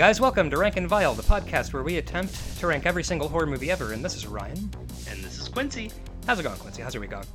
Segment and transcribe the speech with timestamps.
[0.00, 3.28] Guys, welcome to Rank and Vile, the podcast where we attempt to rank every single
[3.28, 3.92] horror movie ever.
[3.92, 4.70] And this is Ryan.
[5.06, 5.92] And this is Quincy.
[6.26, 6.80] How's it going, Quincy?
[6.80, 7.26] How's your week going?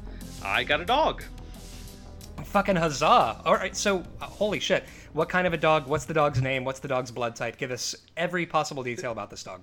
[0.44, 1.24] I got a dog.
[2.44, 3.40] Fucking huzzah!
[3.46, 4.84] All right, so uh, holy shit,
[5.14, 5.86] what kind of a dog?
[5.86, 6.66] What's the dog's name?
[6.66, 7.58] What's the dog's blood type?
[7.58, 9.62] Give us every possible detail about this dog.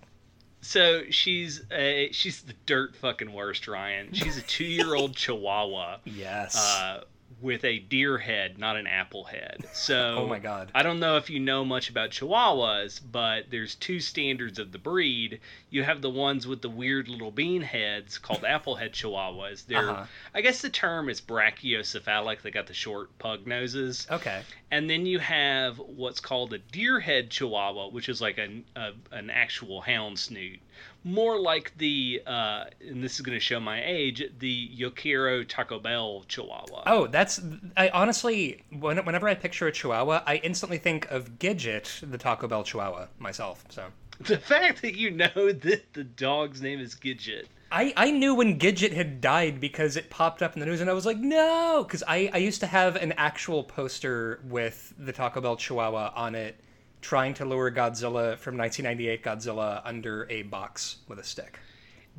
[0.61, 4.13] So she's a, she's the dirt fucking worst, Ryan.
[4.13, 5.99] She's a two year old Chihuahua.
[6.05, 6.57] Yes.
[6.57, 7.01] Uh,
[7.43, 9.65] with a deer head, not an apple head.
[9.75, 10.71] So, oh my god.
[10.75, 14.79] I don't know if you know much about Chihuahuas, but there's two standards of the
[14.79, 15.41] breed.
[15.71, 19.67] You have the ones with the weird little bean heads called apple head Chihuahuas.
[19.67, 20.05] They're, Uh-huh.
[20.35, 22.43] I guess the term is brachycephalic.
[22.43, 24.07] They got the short pug noses.
[24.11, 24.43] Okay.
[24.71, 28.93] And then you have what's called a deer head Chihuahua, which is like an a,
[29.11, 30.61] an actual hound snoot,
[31.05, 35.45] more like the uh, and this is going to show my age, the Yo quiero
[35.45, 36.85] Taco Bell Chihuahua.
[36.87, 37.41] Oh, that's.
[37.77, 42.47] I honestly, when, whenever I picture a Chihuahua, I instantly think of Gidget, the Taco
[42.47, 43.65] Bell Chihuahua, myself.
[43.69, 43.87] So.
[44.21, 47.47] The fact that you know that the dog's name is Gidget.
[47.73, 50.91] I, I knew when Gidget had died because it popped up in the news and
[50.91, 51.83] I was like, no!
[51.85, 56.35] Because I, I used to have an actual poster with the Taco Bell Chihuahua on
[56.35, 56.61] it
[57.03, 61.59] trying to lure Godzilla from 1998 Godzilla under a box with a stick.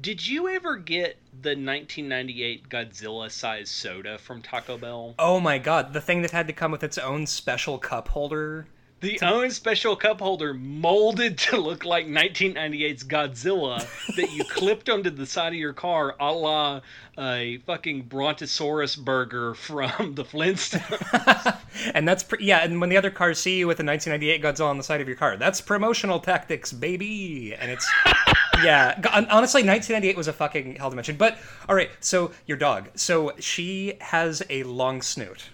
[0.01, 5.15] Did you ever get the 1998 Godzilla sized soda from Taco Bell?
[5.17, 8.67] Oh my god, the thing that had to come with its own special cup holder.
[9.03, 15.09] The own special cup holder molded to look like 1998's Godzilla that you clipped onto
[15.09, 16.79] the side of your car, a la
[17.19, 21.57] a fucking Brontosaurus burger from the Flintstones.
[21.93, 24.69] and that's, pre- yeah, and when the other cars see you with a 1998 Godzilla
[24.69, 27.53] on the side of your car, that's promotional tactics, baby!
[27.55, 27.91] And it's.
[28.63, 31.17] yeah, honestly, 1998 was a fucking hell dimension.
[31.17, 32.87] But, alright, so your dog.
[32.95, 35.49] So she has a long snoot.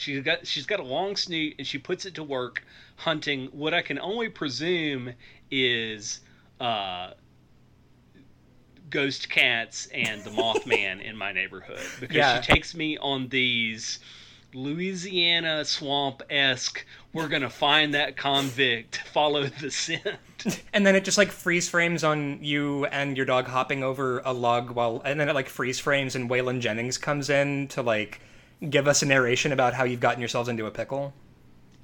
[0.00, 2.62] She's got she's got a long snoot and she puts it to work
[2.96, 5.12] hunting what I can only presume
[5.50, 6.20] is
[6.60, 7.10] uh,
[8.88, 12.40] ghost cats and the Mothman in my neighborhood because Yeah.
[12.40, 14.00] she takes me on these
[14.52, 16.84] Louisiana swamp esque.
[17.12, 18.96] We're gonna find that convict.
[19.12, 20.18] Follow the scent.
[20.72, 24.32] And then it just like freeze frames on you and your dog hopping over a
[24.32, 28.20] log while, and then it like freeze frames and Waylon Jennings comes in to like
[28.68, 31.12] give us a narration about how you've gotten yourselves into a pickle.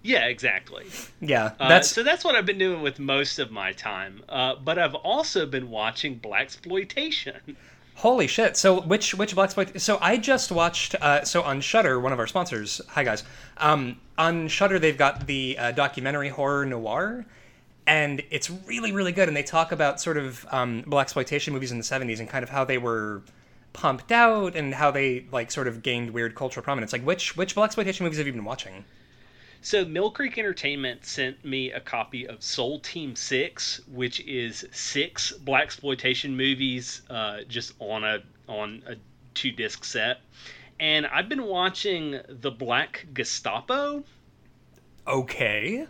[0.03, 0.87] Yeah, exactly.
[1.21, 4.23] Yeah, Uh, that's so that's what I've been doing with most of my time.
[4.29, 7.57] Uh, but I've also been watching blaxploitation.
[7.95, 8.57] holy shit.
[8.57, 9.81] So which which black exploit?
[9.81, 10.95] So I just watched.
[10.97, 12.81] Uh, so on Shudder, one of our sponsors.
[12.91, 13.25] Hi guys.
[13.57, 17.25] Um, on Shudder, they've got the uh, documentary Horror Noire.
[17.89, 19.29] And it's really, really good.
[19.29, 22.49] And they talk about sort of um, blaxploitation movies in the '70s and kind of
[22.51, 23.23] how they were
[23.77, 26.93] pumped out and how they like sort of gained weird cultural prominence.
[26.93, 28.85] Like which which blaxploitation movies have you been watching?
[29.61, 35.33] So Mill Creek Entertainment sent me a copy of Soul Team Six, which is six
[35.45, 38.97] blaxploitation movies, uh, just on a on a
[39.35, 40.21] two disc set.
[40.81, 44.05] And I've been watching The Black Gestapo,
[45.07, 45.87] Okay.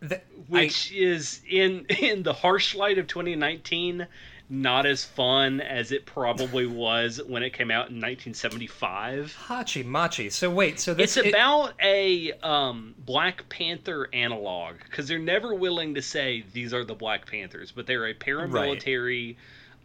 [0.00, 4.06] Th- which is in in the harsh light of 2019
[4.50, 10.30] not as fun as it probably was when it came out in 1975 Hachi Machi.
[10.30, 15.54] So wait, so this it's it- about a um, black panther analog because they're never
[15.54, 19.36] willing to say these are the black panthers but they're a paramilitary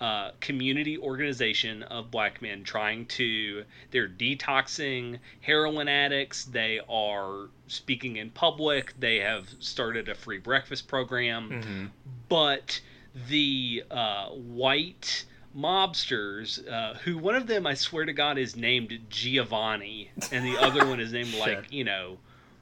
[0.02, 8.16] uh, community organization of black men trying to they're detoxing heroin addicts they are speaking
[8.18, 11.90] in public they have started a free breakfast program Mhm.
[12.28, 12.82] but
[13.30, 15.26] the uh, white
[15.56, 20.58] mobsters, uh, who one of them I swear to God is named Giovanni, and the
[20.58, 21.74] other one is named like Shit.
[21.74, 22.18] you know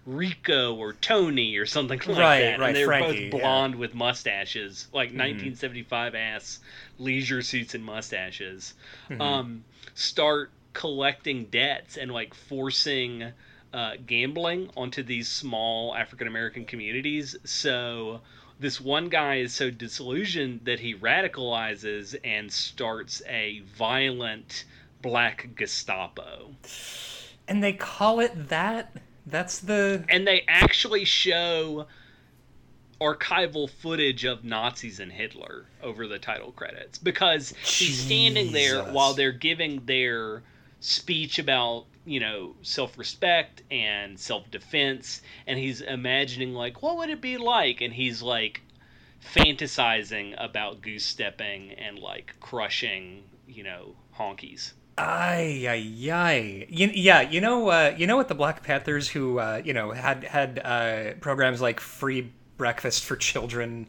[0.06, 2.60] Rico or Tony or something like Right, that.
[2.60, 3.30] right, and they're Frankie, both yeah.
[3.30, 3.38] Mm-hmm.
[3.38, 6.60] blonde with mustaches, like 1975 ass
[6.98, 8.74] leisure suits and mustaches.
[9.10, 9.22] Mm-hmm.
[9.22, 9.64] Um,
[9.94, 13.32] start collecting debts and like forcing
[13.74, 17.36] uh, gambling onto these small African American communities.
[17.46, 18.22] So
[18.62, 24.66] this one guy is so disillusioned that he radicalizes and starts a violent
[25.02, 26.52] black Gestapo.
[27.48, 28.96] and they call it that.
[29.26, 31.88] That's the And they actually show
[33.00, 39.16] archival footage of Nazis and Hitler over the title credits because he's standing there while
[39.16, 40.44] they're giving their
[40.80, 47.38] speech about you know self-respect and self-defense and he's imagining like what would it be
[47.38, 48.62] like and he's like
[49.36, 56.66] fantasizing about goose stepping and like crushing you know honkies Ay, ay, ay.
[56.70, 59.92] You, yeah, you know, uh, you know what the Black Panthers, who uh, you know
[59.92, 63.88] had had uh, programs like free breakfast for children.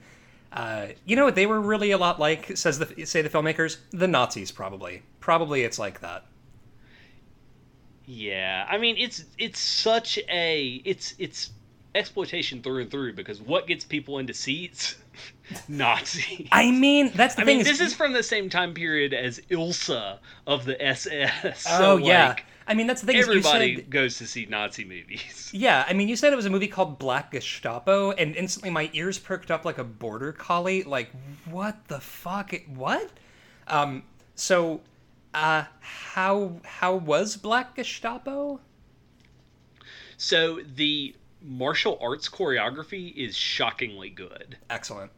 [0.53, 2.57] Uh, you know what they were really a lot like?
[2.57, 5.03] Says the say the filmmakers, the Nazis probably.
[5.21, 6.25] Probably it's like that.
[8.13, 11.51] Yeah, I mean it's it's such a it's it's
[11.95, 14.97] exploitation through and through because what gets people into seats?
[15.69, 16.49] Nazi.
[16.53, 17.59] I mean, that's the I thing.
[17.59, 21.67] mean, is, this is from the same time period as Ilsa of the SS.
[21.71, 22.29] oh yeah.
[22.29, 23.17] like, I mean, that's the thing.
[23.17, 25.51] everybody said- goes to see Nazi movies.
[25.55, 28.89] Yeah, I mean, you said it was a movie called Black Gestapo, and instantly my
[28.95, 30.83] ears perked up like a border collie.
[30.83, 31.11] Like,
[31.45, 32.55] what the fuck?
[32.75, 33.11] What?
[33.69, 34.03] Um,
[34.35, 34.81] so,
[35.35, 38.61] uh, how how was Black Gestapo?
[40.17, 44.57] So the martial arts choreography is shockingly good.
[44.71, 45.11] Excellent.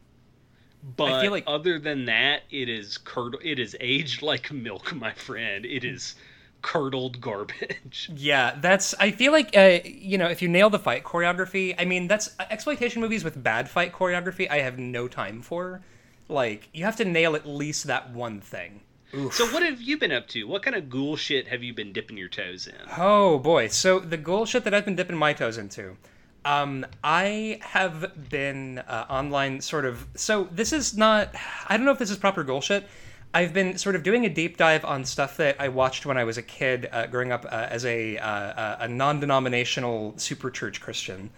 [0.97, 3.41] But I feel like- other than that, it is curdle.
[3.43, 5.65] It is aged like milk, my friend.
[5.65, 6.15] It is
[6.63, 8.11] curdled garbage.
[8.17, 8.95] Yeah, that's.
[8.99, 12.35] I feel like uh, you know, if you nail the fight choreography, I mean, that's
[12.51, 14.51] exploitation movies with bad fight choreography.
[14.51, 15.83] I have no time for.
[16.27, 18.81] Like, you have to nail at least that one thing.
[19.13, 20.45] So what have you been up to?
[20.45, 22.75] What kind of ghoul shit have you been dipping your toes in?
[22.97, 25.97] Oh boy, so the goal shit that I've been dipping my toes into.
[26.45, 30.07] Um, I have been uh, online sort of.
[30.15, 31.35] So this is not.
[31.69, 32.87] I don't know if this is proper goal shit.
[33.33, 36.25] I've been sort of doing a deep dive on stuff that I watched when I
[36.25, 40.81] was a kid, uh, growing up uh, as a uh, uh, a non-denominational super church
[40.81, 41.31] Christian.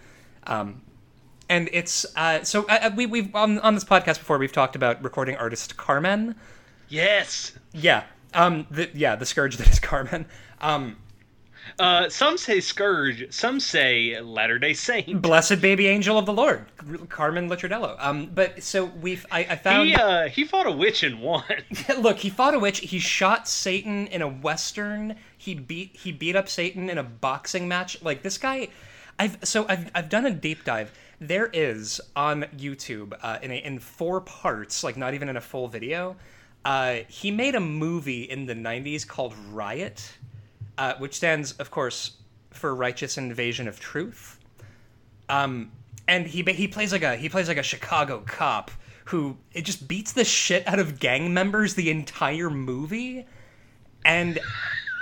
[0.45, 0.81] Um,
[1.49, 2.65] and it's uh, so
[2.95, 6.35] we we've on, on this podcast before we've talked about recording artist Carmen.
[6.89, 7.53] Yes.
[7.73, 8.03] Yeah.
[8.33, 8.67] Um.
[8.71, 9.15] The, yeah.
[9.15, 10.25] The scourge that is Carmen.
[10.61, 10.97] Um.
[11.79, 13.31] Uh, some say scourge.
[13.31, 15.21] Some say Latter Day Saint.
[15.21, 16.65] Blessed baby angel of the Lord,
[17.09, 17.95] Carmen Licciardello.
[17.99, 21.43] Um, but so we've I, I found He uh, he fought a witch and won.
[21.99, 22.79] look he fought a witch.
[22.79, 25.15] He shot Satan in a western.
[25.37, 28.01] He beat he beat up Satan in a boxing match.
[28.01, 28.69] Like this guy,
[29.19, 30.91] I've so I've I've done a deep dive.
[31.19, 35.41] There is on YouTube uh, in a, in four parts, like not even in a
[35.41, 36.15] full video.
[36.67, 40.17] Uh, he made a movie in the '90s called Riot,
[40.77, 42.17] uh, which stands, of course,
[42.49, 44.37] for Righteous Invasion of Truth.
[45.29, 45.71] Um,
[46.09, 48.69] and he he plays like a he plays like a Chicago cop
[49.05, 53.25] who it just beats the shit out of gang members the entire movie,
[54.03, 54.37] and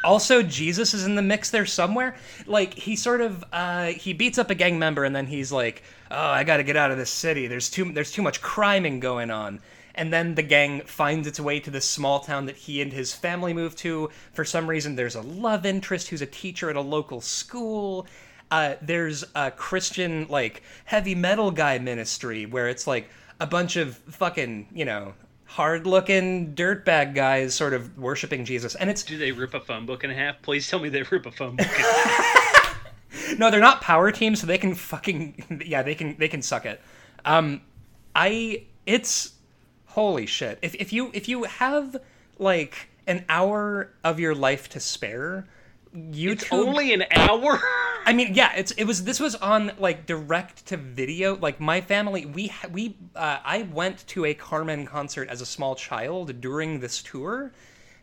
[0.03, 2.15] also Jesus is in the mix there somewhere.
[2.45, 5.81] Like he sort of uh, he beats up a gang member and then he's like,
[6.11, 7.47] "Oh, I got to get out of this city.
[7.47, 9.61] There's too there's too much criming going on."
[9.95, 13.13] And then the gang finds its way to this small town that he and his
[13.13, 14.09] family moved to.
[14.33, 18.05] For some reason, there's a love interest who's a teacher at a local school.
[18.51, 23.09] Uh, there's a Christian like heavy metal guy ministry where it's like
[23.39, 25.13] a bunch of fucking you know
[25.45, 29.85] hard looking dirtbag guys sort of worshiping Jesus, and it's Do they rip a phone
[29.85, 30.41] book in half?
[30.41, 32.55] Please tell me they rip a phone book in half.
[33.37, 36.65] no, they're not power teams, so they can fucking yeah, they can they can suck
[36.65, 36.81] it.
[37.23, 37.61] Um,
[38.15, 39.33] I it's
[39.95, 40.59] holy shit.
[40.61, 41.97] If if you if you have
[42.37, 45.47] like an hour of your life to spare,
[45.95, 47.59] YouTube It's only an hour.
[48.05, 51.37] I mean, yeah, it's it was this was on like direct to video.
[51.37, 55.75] Like my family, we we uh, I went to a Carmen concert as a small
[55.75, 57.53] child during this tour,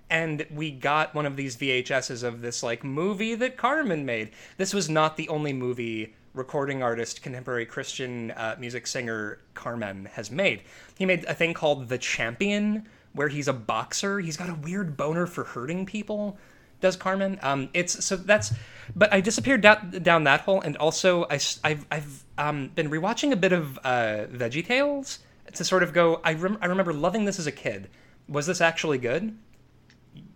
[0.09, 4.31] and we got one of these VHSs of this like movie that Carmen made.
[4.57, 10.31] This was not the only movie recording artist, contemporary Christian uh, music singer Carmen has
[10.31, 10.63] made.
[10.97, 14.21] He made a thing called The Champion, where he's a boxer.
[14.21, 16.39] He's got a weird boner for hurting people
[16.83, 17.39] does Carmen.
[17.43, 18.53] Um, it's so that's,
[18.95, 23.33] but I disappeared down, down that hole, and also I, have I've um, been rewatching
[23.33, 25.21] a bit of uh, Veggie Tales
[25.55, 26.21] to sort of go.
[26.23, 27.89] I rem- I remember loving this as a kid.
[28.29, 29.39] Was this actually good?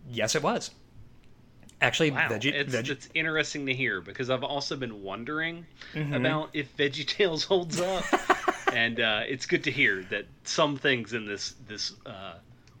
[0.09, 0.71] Yes, it was.
[1.81, 6.13] Actually, Wow, Veggie, it's, Veggie it's interesting to hear because I've also been wondering Mm-hmm.
[6.13, 8.03] about if VeggieTales holds up,
[8.73, 12.33] and uh, it's good to hear that some things in this this uh,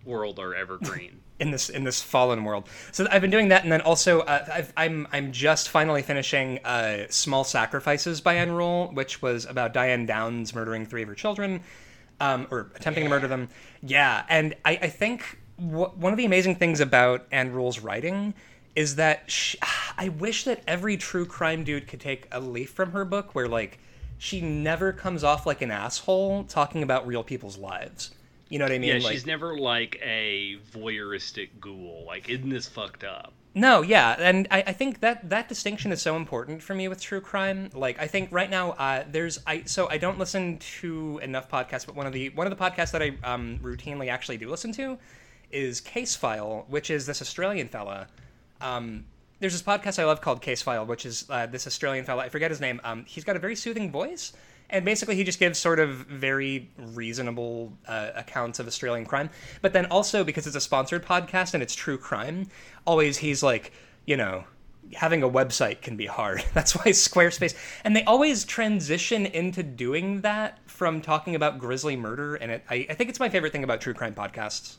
[0.05, 1.19] world are evergreen.
[1.39, 2.67] in this in this fallen world.
[2.91, 6.57] So I've been doing that, and then also uh, I've, I'm I'm just finally finishing
[6.65, 11.15] uh, "Small Sacrifices" by Ann Rule, which was about Diane Downs murdering three of her
[11.15, 11.61] children,
[12.19, 13.49] um, or attempting to murder them.
[13.83, 18.33] Yeah, and I, I think w- one of the amazing things about Ann Rule's writing
[18.77, 19.57] is that she,
[19.97, 23.49] I wish that every true crime dude could take a leaf from her book, where
[23.49, 23.79] like
[24.17, 28.11] she never comes off like an asshole talking about real people's lives.
[28.49, 28.95] You know what I mean?
[28.95, 32.05] Yeah, like, she's never like a voyeuristic ghoul.
[32.07, 33.33] Like, isn't this fucked up?
[33.53, 37.01] No, yeah, and I, I think that that distinction is so important for me with
[37.01, 37.71] true crime.
[37.73, 41.87] Like, I think right now, uh, there's I so I don't listen to enough podcasts,
[41.87, 44.71] but one of the one of the podcasts that I um, routinely actually do listen
[44.73, 44.99] to
[45.51, 48.07] is Case File, which is this Australian fella.
[48.61, 49.05] Um,
[49.39, 52.23] there's this podcast I love called Case File, which is uh, this Australian fella.
[52.23, 52.81] I forget his name.
[52.83, 54.33] Um, he's got a very soothing voice,
[54.69, 59.29] and basically he just gives sort of very reasonable uh, accounts of Australian crime.
[59.61, 62.47] But then also because it's a sponsored podcast and it's true crime,
[62.85, 63.73] always he's like,
[64.05, 64.43] you know,
[64.93, 66.43] having a website can be hard.
[66.53, 72.35] That's why Squarespace, and they always transition into doing that from talking about grisly murder,
[72.35, 74.77] and it, I, I think it's my favorite thing about true crime podcasts.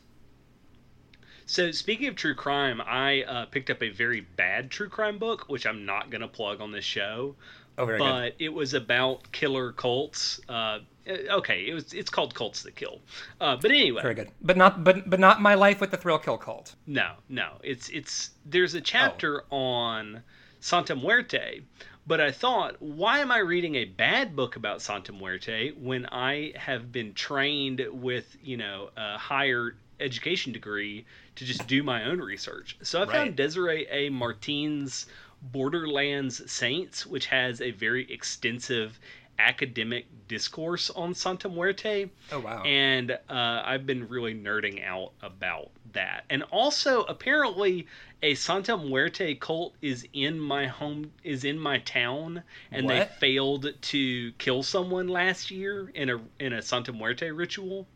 [1.49, 5.49] So speaking of true crime, I uh, picked up a very bad true crime book,
[5.49, 7.37] which I'm not going to plug on this show.
[7.79, 8.35] Oh, very but good.
[8.39, 10.41] it was about killer cults.
[10.47, 13.01] Uh, okay, it was it's called Cults That Kill.
[13.41, 14.31] Uh, but anyway, very good.
[14.43, 16.75] But not but but not my life with the thrill kill cult.
[16.87, 17.53] No, no.
[17.63, 19.57] It's it's there's a chapter oh.
[19.57, 20.23] on
[20.61, 21.63] Santa Muerte,
[22.07, 26.53] but I thought, why am I reading a bad book about Santa Muerte when I
[26.57, 31.05] have been trained with you know a higher education degree
[31.37, 32.77] to just do my own research?
[32.83, 33.13] So I right.
[33.13, 34.09] found Desiree A.
[34.11, 35.07] Martin's
[35.41, 38.99] Borderlands Saints, which has a very extensive
[39.39, 42.11] academic discourse on Santa Muerte.
[42.33, 42.63] Oh wow!
[42.65, 46.25] And uh, I've been really nerding out about that.
[46.29, 47.87] And also, apparently,
[48.23, 52.93] a Santa Muerte cult is in my home, is in my town, and what?
[52.93, 57.87] they failed to kill someone last year in a in a Santa Muerte ritual.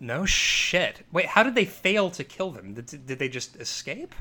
[0.00, 1.04] No shit.
[1.12, 2.74] Wait, how did they fail to kill them?
[2.74, 4.14] Did, did they just escape?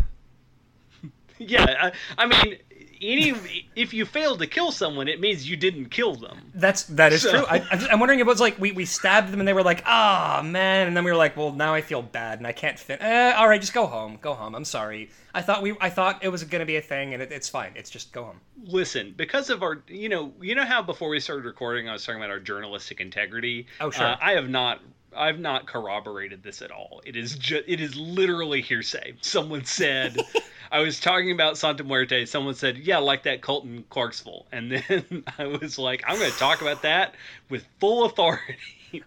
[1.38, 2.57] yeah, I, I mean,
[3.01, 6.51] any if you fail to kill someone, it means you didn't kill them.
[6.53, 7.31] That's that is so.
[7.31, 7.46] true.
[7.48, 9.84] I, am wondering if it was like we, we stabbed them and they were like,
[9.86, 12.51] ah oh, man, and then we were like, well, now I feel bad and I
[12.51, 13.00] can't fit.
[13.01, 14.17] Eh, all right, just go home.
[14.22, 14.55] Go home.
[14.55, 15.10] I'm sorry.
[15.34, 17.50] I thought we I thought it was going to be a thing, and it, it's
[17.50, 17.72] fine.
[17.75, 18.41] It's just go home.
[18.63, 22.05] Listen, because of our, you know, you know how before we started recording, I was
[22.05, 23.67] talking about our journalistic integrity.
[23.79, 24.07] Oh sure.
[24.07, 24.81] Uh, I have not
[25.17, 27.01] I've not corroborated this at all.
[27.05, 29.15] It is just it is literally hearsay.
[29.21, 30.17] Someone said
[30.71, 32.25] I was talking about Santa Muerte.
[32.25, 36.31] Someone said, "Yeah, like that cult in Clarksville," and then I was like, "I'm going
[36.31, 37.15] to talk about that
[37.50, 38.57] with full authority."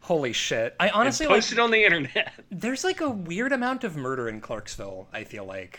[0.03, 0.75] Holy shit!
[0.79, 2.33] I honestly posted like, on the internet.
[2.51, 5.09] There's like a weird amount of murder in Clarksville.
[5.13, 5.79] I feel like.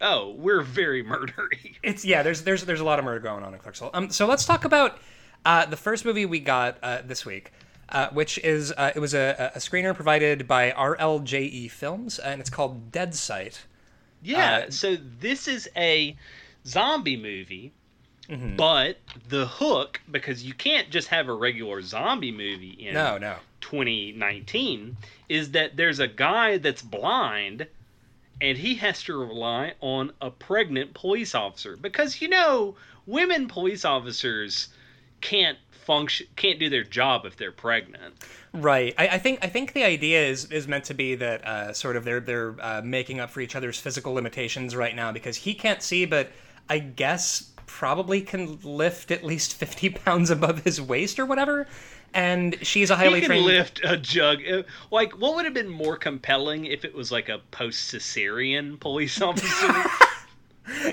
[0.00, 1.76] Oh, we're very murdery.
[1.82, 2.22] It's yeah.
[2.22, 3.90] There's there's there's a lot of murder going on in Clarksville.
[3.94, 4.98] Um, so let's talk about
[5.44, 7.52] uh, the first movie we got uh, this week
[7.92, 12.50] uh, which is uh, it was a, a, screener provided by RLJE Films, and it's
[12.50, 13.66] called Dead Sight.
[14.22, 16.16] Yeah, uh, so this is a
[16.66, 17.72] zombie movie,
[18.28, 18.56] mm-hmm.
[18.56, 18.96] but
[19.28, 24.96] the hook because you can't just have a regular zombie movie in no no 2019
[25.28, 27.66] is that there's a guy that's blind
[28.40, 32.74] and he has to rely on a pregnant police officer because you know
[33.06, 34.68] women police officers
[35.22, 38.14] can't function can't do their job if they're pregnant.
[38.52, 38.94] Right.
[38.98, 41.96] I, I think I think the idea is is meant to be that uh, sort
[41.96, 45.54] of they're they're uh, making up for each other's physical limitations right now because he
[45.54, 46.30] can't see, but
[46.68, 51.66] I guess probably can lift at least 50 pounds above his waist or whatever
[52.14, 55.54] and she's a highly he can trained lift a jug uh, like what would have
[55.54, 59.72] been more compelling if it was like a post cesarean police officer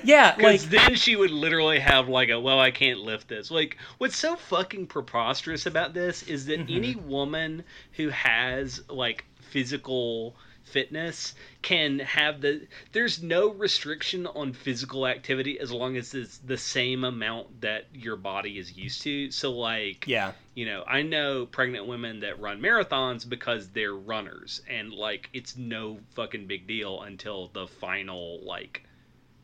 [0.03, 3.51] yeah, like then she would literally have like a well, I can't lift this.
[3.51, 6.75] Like what's so fucking preposterous about this is that mm-hmm.
[6.75, 15.07] any woman who has like physical fitness can have the there's no restriction on physical
[15.07, 19.51] activity as long as it's the same amount that your body is used to so
[19.51, 24.93] like yeah you know i know pregnant women that run marathons because they're runners and
[24.93, 28.83] like it's no fucking big deal until the final like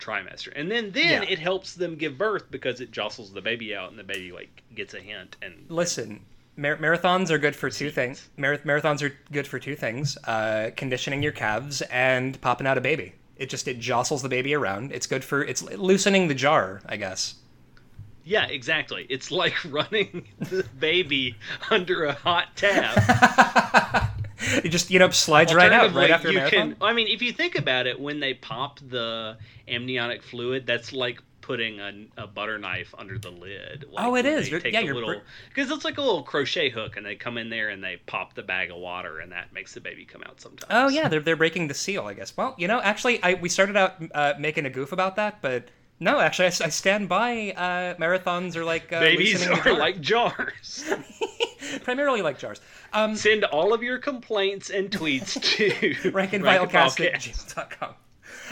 [0.06, 1.30] trimester, and then then yeah.
[1.30, 4.64] it helps them give birth because it jostles the baby out, and the baby like
[4.74, 5.36] gets a hint.
[5.42, 6.22] And listen,
[6.58, 8.30] mar- marathons are good for two things.
[8.38, 12.82] Mar- marathons are good for two things: uh, conditioning your calves and popping out a
[12.82, 13.14] baby.
[13.38, 14.92] It just it jostles the baby around.
[14.92, 17.36] It's good for it's loosening the jar, I guess.
[18.24, 19.06] Yeah, exactly.
[19.10, 21.36] It's like running the baby
[21.70, 24.12] under a hot tap.
[24.64, 26.74] it just you know slides right out right after you marathon.
[26.74, 29.38] Can, I mean, if you think about it, when they pop the
[29.68, 33.86] amniotic fluid, that's like putting a, a butter knife under the lid.
[33.92, 34.50] Like oh, it is.
[34.50, 37.70] yeah, you're little because it's like a little crochet hook, and they come in there
[37.70, 40.68] and they pop the bag of water, and that makes the baby come out sometimes.
[40.70, 42.36] Oh yeah, they're they're breaking the seal, I guess.
[42.36, 45.70] Well, you know, actually, I we started out uh, making a goof about that, but.
[45.98, 47.54] No, actually, I, I stand by.
[47.56, 50.84] Uh, marathons are like uh, babies are like jars.
[51.84, 52.62] primarily like jars.
[52.94, 57.00] Um, Send all of your complaints and tweets to rankandvilecast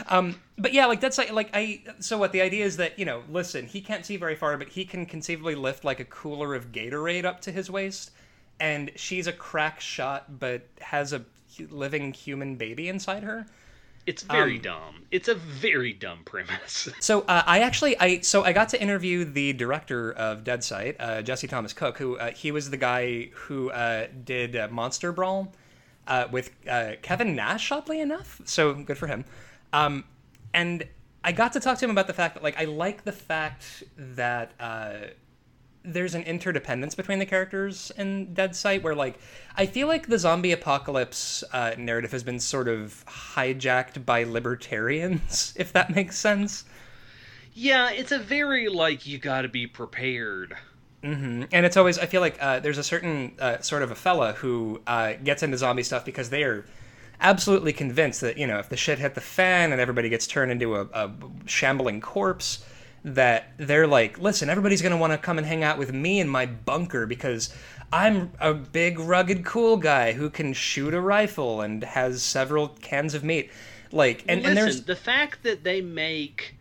[0.08, 1.84] Um, but yeah, like that's like, like I.
[2.00, 4.70] So what the idea is that you know, listen, he can't see very far, but
[4.70, 8.12] he can conceivably lift like a cooler of Gatorade up to his waist,
[8.60, 11.24] and she's a crack shot, but has a
[11.70, 13.46] living human baby inside her.
[14.06, 15.06] It's very um, dumb.
[15.12, 16.90] It's a very dumb premise.
[17.00, 20.96] so uh, I actually I so I got to interview the director of Dead Sight,
[21.00, 25.12] uh, Jesse Thomas Cook, who uh, he was the guy who uh, did uh, Monster
[25.12, 25.54] Brawl
[26.08, 26.52] uh, with
[27.02, 28.42] Kevin Nash, oddly enough.
[28.46, 29.24] So good for him.
[29.72, 30.04] Um,
[30.54, 30.86] and
[31.24, 33.84] I got to talk to him about the fact that like I like the fact
[33.98, 34.52] that
[35.84, 39.20] there's an interdependence between the characters in Dead Sight where like
[39.56, 45.54] I feel like the zombie apocalypse uh, narrative has been sort of hijacked by libertarians,
[45.58, 46.66] if that makes sense.
[47.54, 50.56] Yeah, it's a very like you got to be prepared.
[51.04, 51.44] Mm-hmm.
[51.52, 54.34] And it's always I feel like uh, there's a certain uh, sort of a fella
[54.34, 56.66] who uh, gets into zombie stuff because they are
[57.20, 60.52] absolutely convinced that you know if the shit hit the fan and everybody gets turned
[60.52, 61.12] into a, a
[61.46, 62.66] shambling corpse
[63.04, 66.20] that they're like, listen, everybody's going to want to come and hang out with me
[66.20, 67.54] in my bunker because
[67.92, 73.14] I'm a big, rugged, cool guy who can shoot a rifle and has several cans
[73.14, 73.52] of meat.
[73.92, 76.56] Like, and, listen, and there's the fact that they make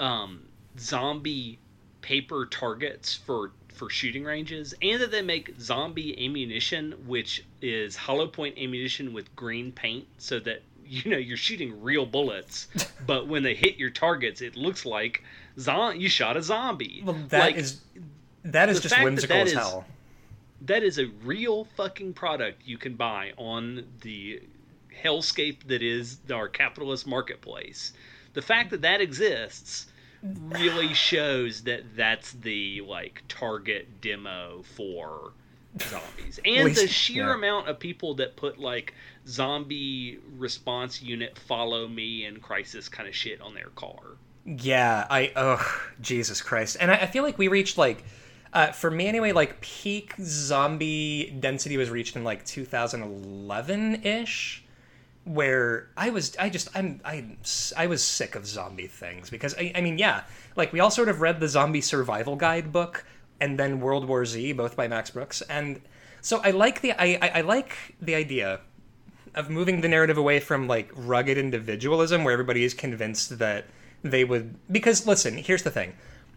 [0.00, 0.42] um,
[0.78, 1.58] zombie
[2.00, 8.26] paper targets for for shooting ranges, and that they make zombie ammunition, which is hollow
[8.26, 12.68] point ammunition with green paint, so that you know you're shooting real bullets,
[13.06, 15.24] but when they hit your targets, it looks like
[15.58, 17.02] zom- you shot a zombie.
[17.04, 17.80] Well, that like, is
[18.44, 19.84] that is just whimsical that that as is, hell.
[20.62, 24.42] That is a real fucking product you can buy on the
[25.02, 27.92] hellscape that is our capitalist marketplace.
[28.34, 29.86] The fact that that exists
[30.22, 35.32] really shows that that's the like target demo for
[35.88, 37.34] zombies and the sheer yeah.
[37.34, 38.94] amount of people that put like
[39.26, 45.32] zombie response unit follow me and crisis kind of shit on their car yeah, I
[45.36, 48.04] oh Jesus Christ, and I, I feel like we reached like.
[48.54, 54.62] Uh, for me anyway, like peak zombie density was reached in like 2011 ish,
[55.24, 57.38] where I was, I just, I'm, I,
[57.78, 61.08] I was sick of zombie things because I, I mean, yeah, like we all sort
[61.08, 63.06] of read the zombie survival guide book
[63.40, 65.80] and then World War Z, both by Max Brooks, and
[66.20, 68.60] so I like the, I, I, I like the idea
[69.34, 73.66] of moving the narrative away from like rugged individualism, where everybody is convinced that
[74.02, 75.94] they would because listen, here's the thing.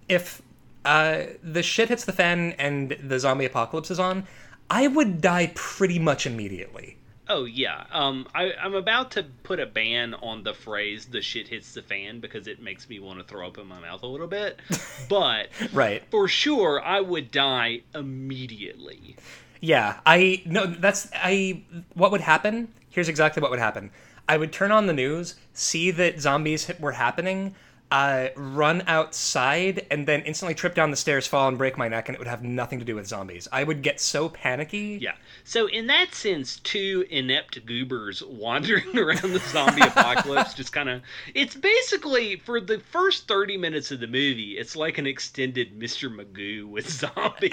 [0.07, 0.41] If
[0.85, 4.27] uh, the shit hits the fan and the zombie apocalypse is on,
[4.69, 6.97] I would die pretty much immediately.
[7.27, 11.47] Oh yeah, um, I, I'm about to put a ban on the phrase "the shit
[11.47, 14.07] hits the fan" because it makes me want to throw up in my mouth a
[14.07, 14.59] little bit.
[15.09, 19.15] But right, for sure, I would die immediately.
[19.61, 21.63] Yeah, I no, that's I.
[21.93, 22.69] What would happen?
[22.95, 23.91] Here's exactly what would happen.
[24.25, 27.53] I would turn on the news, see that zombies were happening,
[27.91, 32.07] uh, run outside, and then instantly trip down the stairs, fall, and break my neck,
[32.07, 33.49] and it would have nothing to do with zombies.
[33.51, 34.97] I would get so panicky.
[35.01, 35.15] Yeah.
[35.43, 41.01] So in that sense, two inept goobers wandering around the zombie apocalypse, just kind of,
[41.33, 46.09] it's basically for the first thirty minutes of the movie, it's like an extended Mr.
[46.09, 47.51] Magoo with zombies.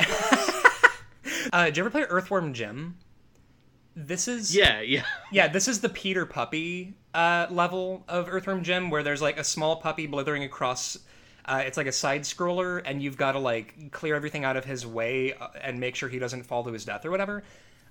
[1.53, 2.95] uh, did you ever play Earthworm Jim?
[3.95, 5.49] This is yeah, yeah, yeah.
[5.49, 9.77] This is the Peter Puppy uh, level of Earthworm Jim, where there's like a small
[9.77, 10.99] puppy blithering across.
[11.45, 14.65] Uh, it's like a side scroller, and you've got to like clear everything out of
[14.65, 17.43] his way uh, and make sure he doesn't fall to his death or whatever.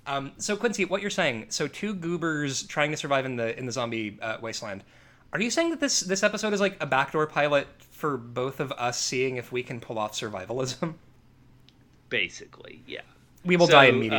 [0.06, 1.46] Um, so Quincy, what you're saying?
[1.50, 4.82] So two goobers trying to survive in the in the zombie uh, wasteland.
[5.32, 8.72] Are you saying that this this episode is like a backdoor pilot for both of
[8.72, 10.94] us seeing if we can pull off survivalism?
[12.08, 13.02] Basically, yeah.
[13.44, 14.18] We will so, die immediately.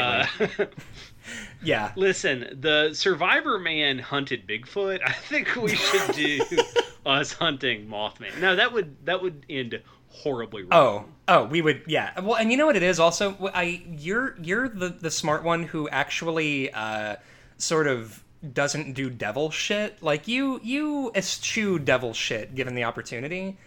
[0.59, 0.65] Uh,
[1.63, 1.91] yeah.
[1.95, 5.01] Listen, the Survivor Man hunted Bigfoot.
[5.05, 6.41] I think we should do
[7.05, 8.39] us hunting Mothman.
[8.39, 10.71] No, that would that would end horribly wrong.
[10.71, 12.19] Oh, oh, we would, yeah.
[12.19, 13.35] Well, and you know what it is also.
[13.53, 17.15] I you're you're the the smart one who actually uh,
[17.57, 20.01] sort of doesn't do devil shit.
[20.01, 23.57] Like you you eschew devil shit given the opportunity.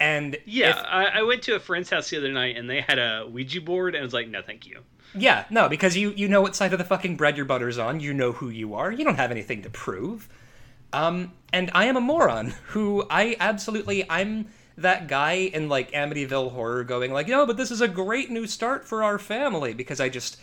[0.00, 2.80] And yeah, if, I, I went to a friend's house the other night and they
[2.80, 4.80] had a Ouija board and I was like, no, thank you.
[5.14, 8.00] Yeah, no, because you you know what side of the fucking bread your butter's on.
[8.00, 8.90] You know who you are.
[8.90, 10.28] You don't have anything to prove.
[10.92, 14.48] Um, and I am a moron who I absolutely I'm
[14.78, 18.46] that guy in like Amityville horror going like, "No, but this is a great new
[18.46, 20.38] start for our family" because I just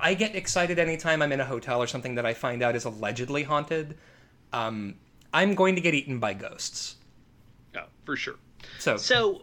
[0.00, 2.84] I get excited anytime I'm in a hotel or something that I find out is
[2.84, 3.96] allegedly haunted.
[4.52, 4.94] Um,
[5.32, 6.96] I'm going to get eaten by ghosts.
[7.76, 8.36] Oh, for sure.
[8.78, 9.42] So So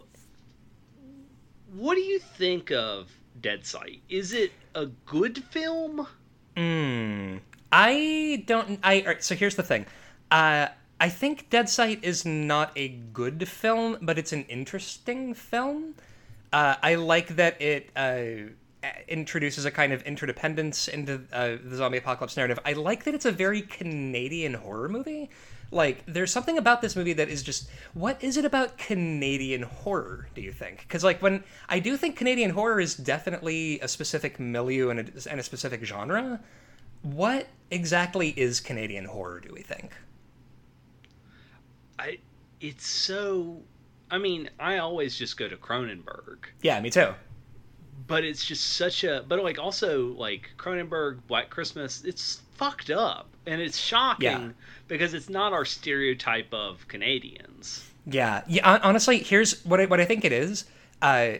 [1.72, 3.10] what do you think of
[3.40, 4.02] Dead Sight?
[4.08, 6.06] Is it a good film?
[6.56, 7.36] Hmm.
[7.72, 8.78] I don't.
[8.82, 9.86] I so here's the thing.
[10.30, 10.68] Uh,
[11.00, 15.94] I think Dead Sight is not a good film, but it's an interesting film.
[16.52, 18.54] Uh, I like that it uh,
[19.08, 22.58] introduces a kind of interdependence into uh, the zombie apocalypse narrative.
[22.64, 25.30] I like that it's a very Canadian horror movie.
[25.70, 30.28] like there's something about this movie that is just what is it about Canadian horror?
[30.34, 30.80] Do you think?
[30.80, 35.30] Because like when I do think Canadian horror is definitely a specific milieu and a,
[35.30, 36.40] and a specific genre.
[37.02, 39.40] What exactly is Canadian horror?
[39.40, 39.92] Do we think?
[41.98, 42.18] I
[42.60, 43.60] it's so.
[44.10, 46.38] I mean, I always just go to Cronenberg.
[46.62, 47.14] Yeah, me too.
[48.06, 49.24] But it's just such a.
[49.26, 52.04] But like also like Cronenberg, Black Christmas.
[52.04, 54.48] It's fucked up and it's shocking yeah.
[54.88, 57.88] because it's not our stereotype of Canadians.
[58.06, 58.78] Yeah, yeah.
[58.82, 60.64] Honestly, here's what I, what I think it is.
[61.00, 61.34] Uh,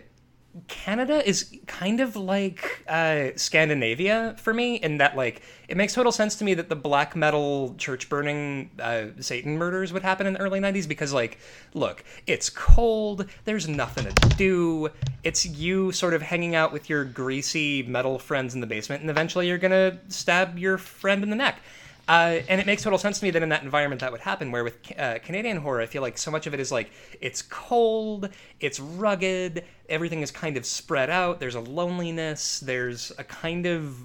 [0.69, 6.13] Canada is kind of like uh, Scandinavia for me in that like it makes total
[6.13, 10.35] sense to me that the black metal church burning uh, Satan murders would happen in
[10.35, 11.39] the early 90s because like
[11.75, 14.89] look it's cold there's nothing to do
[15.25, 19.11] it's you sort of hanging out with your greasy metal friends in the basement and
[19.11, 21.61] eventually you're gonna stab your friend in the neck
[22.09, 24.53] uh, and it makes total sense to me that in that environment that would happen.
[24.53, 26.91] Where with uh, Canadian horror, I feel like so much of it is like
[27.21, 28.29] it's cold,
[28.61, 31.41] it's rugged, everything is kind of spread out.
[31.41, 32.61] There's a loneliness.
[32.61, 34.01] There's a kind of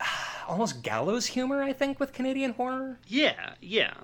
[0.00, 0.04] uh,
[0.48, 2.98] almost gallows humor, I think, with Canadian horror.
[3.06, 3.94] Yeah, yeah.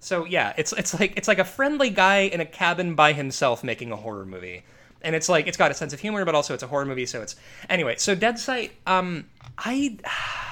[0.00, 3.62] So yeah, it's it's like it's like a friendly guy in a cabin by himself
[3.62, 4.64] making a horror movie.
[5.02, 7.06] And it's like it's got a sense of humor, but also it's a horror movie,
[7.06, 7.36] so it's
[7.70, 7.94] anyway.
[7.98, 9.98] So Dead Sight, um, I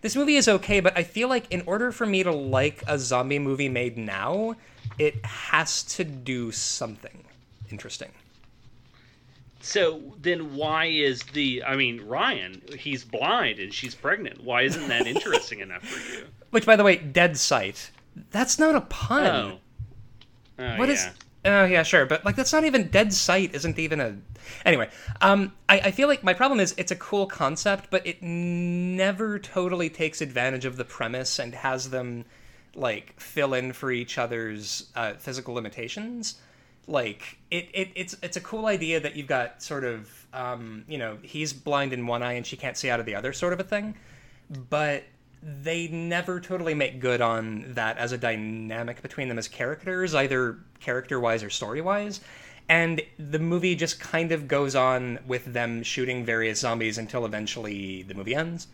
[0.00, 2.98] this movie is okay, but I feel like in order for me to like a
[2.98, 4.56] zombie movie made now,
[4.98, 7.24] it has to do something
[7.70, 8.10] interesting.
[9.62, 14.42] So then why is the I mean Ryan, he's blind and she's pregnant.
[14.42, 16.24] Why isn't that interesting enough for you?
[16.50, 17.90] Which by the way, dead sight.
[18.30, 19.26] That's not a pun.
[19.26, 19.58] Oh.
[20.58, 20.94] Oh, what yeah.
[20.94, 21.08] is
[21.44, 23.54] Oh yeah, sure, but like that's not even dead sight.
[23.54, 24.16] Isn't even a.
[24.66, 24.90] Anyway,
[25.22, 29.38] um, I, I feel like my problem is it's a cool concept, but it never
[29.38, 32.26] totally takes advantage of the premise and has them
[32.74, 36.36] like fill in for each other's uh, physical limitations.
[36.86, 40.98] Like it, it, it's it's a cool idea that you've got sort of um, you
[40.98, 43.54] know he's blind in one eye and she can't see out of the other, sort
[43.54, 43.94] of a thing,
[44.68, 45.04] but
[45.42, 50.58] they never totally make good on that as a dynamic between them as characters, either
[50.80, 52.20] character wise or story wise.
[52.68, 58.02] And the movie just kind of goes on with them shooting various zombies until eventually
[58.02, 58.68] the movie ends.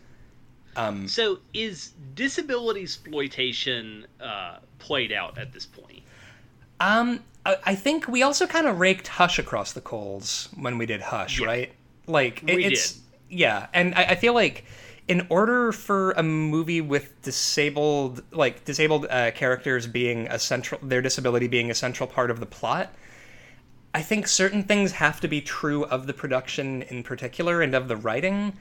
[0.75, 6.03] Um, so is disability exploitation uh, played out at this point?
[6.79, 7.21] Um,
[7.65, 11.39] I think we also kind of raked Hush across the coals when we did Hush,
[11.39, 11.45] yeah.
[11.47, 11.73] right?
[12.05, 13.03] Like it, it's did.
[13.29, 14.65] yeah, and I, I feel like
[15.07, 21.01] in order for a movie with disabled like disabled uh, characters being a central their
[21.01, 22.93] disability being a central part of the plot
[23.93, 27.87] i think certain things have to be true of the production in particular and of
[27.87, 28.53] the writing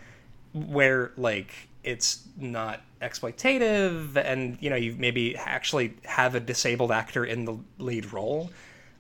[0.52, 7.24] where like it's not exploitative and you know you maybe actually have a disabled actor
[7.24, 8.50] in the lead role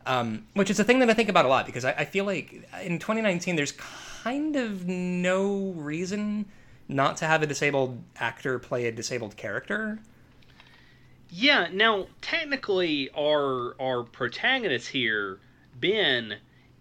[0.04, 2.24] um, which is a thing that i think about a lot because I, I feel
[2.24, 6.46] like in 2019 there's kind of no reason
[6.88, 9.98] not to have a disabled actor play a disabled character.
[11.28, 15.38] Yeah, now technically our our protagonist here,
[15.78, 16.36] Ben,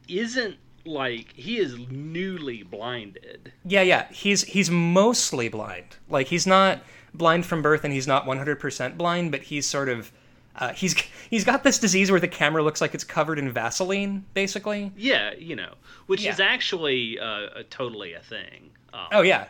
[0.08, 3.52] isn't like he is newly blinded.
[3.66, 4.08] Yeah, yeah.
[4.12, 5.98] He's he's mostly blind.
[6.10, 10.12] Like he's not blind from birth and he's not 100% blind, but he's sort of
[10.58, 10.96] uh, he's
[11.30, 14.92] he's got this disease where the camera looks like it's covered in Vaseline, basically.
[14.96, 15.74] Yeah, you know,
[16.06, 16.32] which yeah.
[16.32, 18.72] is actually uh, a, totally a thing.
[18.94, 19.48] Um, oh yeah,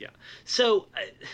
[0.00, 0.08] yeah.
[0.44, 1.26] So, uh,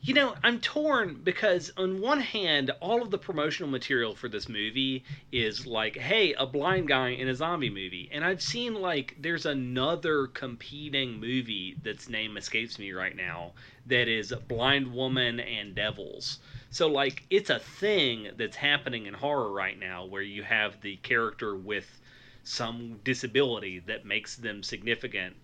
[0.00, 4.48] you know, I'm torn because on one hand, all of the promotional material for this
[4.50, 9.16] movie is like, hey, a blind guy in a zombie movie, and I've seen like
[9.18, 13.52] there's another competing movie that's name escapes me right now
[13.86, 16.38] that is Blind Woman and Devils.
[16.70, 20.96] So like it's a thing that's happening in horror right now where you have the
[20.96, 22.00] character with
[22.42, 25.34] some disability that makes them significant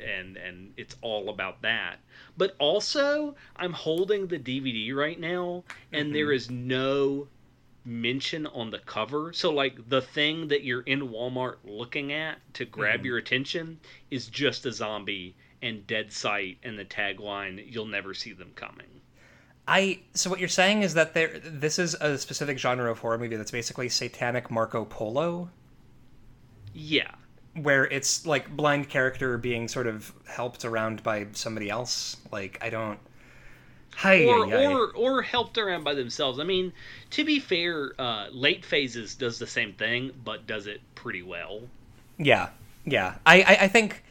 [0.00, 1.98] and and it's all about that.
[2.36, 6.14] But also, I'm holding the DVD right now, and mm-hmm.
[6.14, 7.28] there is no
[7.84, 9.32] mention on the cover.
[9.32, 13.06] So like the thing that you're in Walmart looking at to grab mm-hmm.
[13.06, 18.32] your attention is just a zombie and dead sight and the tagline you'll never see
[18.32, 18.86] them coming.
[19.66, 23.18] I so what you're saying is that there this is a specific genre of horror
[23.18, 25.50] movie that's basically satanic Marco Polo.
[26.74, 27.14] Yeah
[27.62, 32.16] where it's like blind character being sort of helped around by somebody else.
[32.32, 32.98] Like I don't.
[33.96, 36.38] Hi, or, or or helped around by themselves.
[36.38, 36.72] I mean,
[37.10, 41.62] to be fair, uh, late phases does the same thing, but does it pretty well.
[42.16, 42.50] Yeah,
[42.84, 43.16] yeah.
[43.26, 44.02] I, I, I think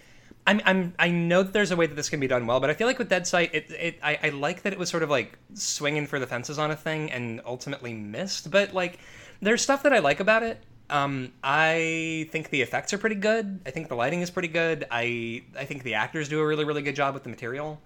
[0.45, 2.69] I'm, I'm I know that there's a way that this can be done well, but
[2.69, 5.03] I feel like with Dead Sight, it, it I, I like that it was sort
[5.03, 8.51] of like swinging for the fences on a thing and ultimately missed.
[8.51, 8.99] But like,
[9.41, 10.61] there's stuff that I like about it.
[10.89, 13.59] Um, I think the effects are pretty good.
[13.65, 14.85] I think the lighting is pretty good.
[14.89, 17.79] I I think the actors do a really really good job with the material.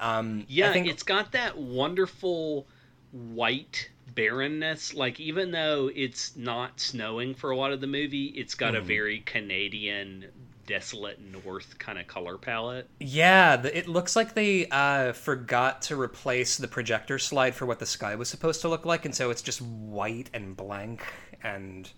[0.00, 0.86] Um, yeah, think...
[0.86, 2.66] it's got that wonderful
[3.12, 4.94] white barrenness.
[4.94, 8.78] Like even though it's not snowing for a lot of the movie, it's got mm.
[8.78, 10.26] a very Canadian
[10.66, 12.88] desolate north kind of color palette.
[13.00, 17.78] Yeah, the, it looks like they uh, forgot to replace the projector slide for what
[17.78, 21.02] the sky was supposed to look like, and so it's just white and blank
[21.42, 21.90] and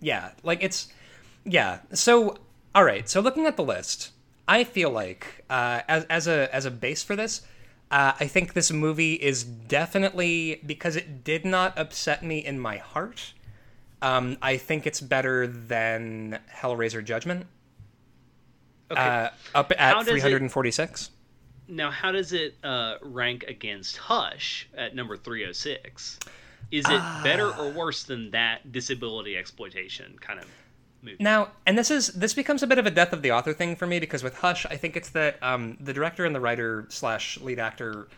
[0.00, 0.88] yeah, like it's
[1.44, 1.80] yeah.
[1.92, 2.36] So
[2.74, 4.12] all right, so looking at the list,
[4.46, 7.42] I feel like uh, as as a as a base for this.
[7.90, 12.76] Uh, I think this movie is definitely because it did not upset me in my
[12.76, 13.32] heart.
[14.02, 17.46] Um, I think it's better than Hellraiser Judgment.
[18.90, 19.00] Okay.
[19.00, 21.10] Uh, up at 346.
[21.66, 26.18] Now, how does it uh, rank against Hush at number 306?
[26.70, 30.46] Is it uh, better or worse than that disability exploitation kind of
[31.02, 31.16] movie?
[31.20, 33.76] Now, and this is this becomes a bit of a death of the author thing
[33.76, 36.86] for me because with Hush, I think it's that um, the director and the writer
[36.90, 38.08] slash lead actor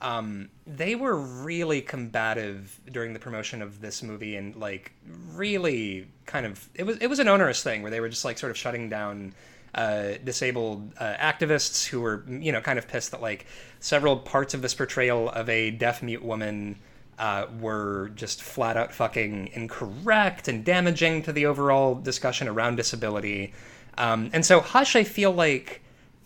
[0.00, 4.92] um, they were really combative during the promotion of this movie and like
[5.32, 8.38] really kind of it was it was an onerous thing where they were just like
[8.38, 9.34] sort of shutting down
[9.74, 13.46] uh, disabled uh, activists who were, you know, kind of pissed that like
[13.80, 16.78] several parts of this portrayal of a deaf mute woman
[17.18, 23.52] uh, were just flat out fucking incorrect and damaging to the overall discussion around disability.
[23.96, 25.82] Um, and so Hush, I feel like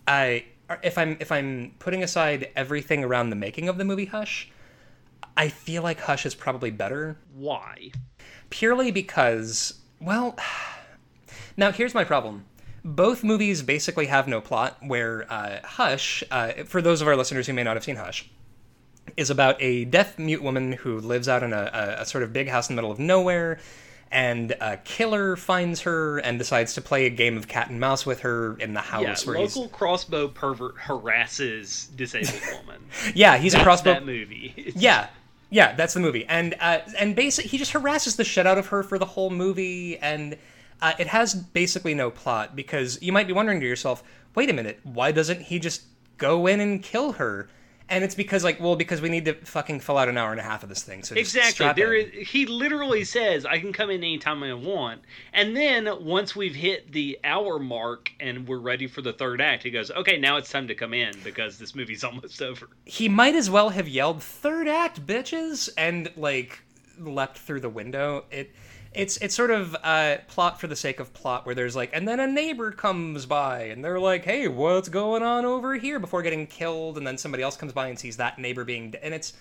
[0.07, 0.45] I,
[0.83, 4.51] if I'm if I'm putting aside everything around the making of the movie Hush,
[5.37, 7.17] I feel like Hush is probably better.
[7.35, 7.93] Why?
[8.51, 10.37] Purely because, well,
[11.57, 12.45] now here's my problem
[12.85, 14.77] both movies basically have no plot.
[14.83, 18.29] Where uh, Hush, uh, for those of our listeners who may not have seen Hush,
[19.17, 22.49] is about a deaf mute woman who lives out in a, a, sort of big
[22.49, 23.59] house in the middle of nowhere
[24.13, 28.05] and a killer finds her and decides to play a game of cat and mouse
[28.05, 29.25] with her in the house.
[29.25, 29.73] Yeah, where local he's...
[29.73, 32.83] crossbow pervert harasses disabled woman.
[33.15, 33.95] yeah, he's that's a crossbow.
[33.95, 34.73] That movie.
[34.77, 35.09] yeah,
[35.49, 38.67] yeah, that's the movie, and uh, and basically he just harasses the shit out of
[38.67, 40.37] her for the whole movie, and
[40.83, 44.53] uh, it has basically no plot because you might be wondering to yourself, wait a
[44.53, 45.85] minute, why doesn't he just
[46.19, 47.49] go in and kill her?
[47.93, 50.41] And it's because like, well, because we need to fucking fill out an hour and
[50.41, 51.03] a half of this thing.
[51.03, 52.27] So exactly, there is.
[52.27, 55.03] He literally says, "I can come in anytime I want,"
[55.35, 59.63] and then once we've hit the hour mark and we're ready for the third act,
[59.63, 63.11] he goes, "Okay, now it's time to come in because this movie's almost over." He
[63.11, 66.63] might as well have yelled "third act, bitches!" and like
[66.99, 68.25] leapt through the window.
[68.31, 68.55] It
[68.95, 72.07] it's it's sort of uh, plot for the sake of plot, where there's like, and
[72.07, 76.23] then a neighbor comes by, and they're like, "Hey, what's going on over here?" Before
[76.23, 79.15] getting killed, and then somebody else comes by and sees that neighbor being, de- and
[79.15, 79.33] it's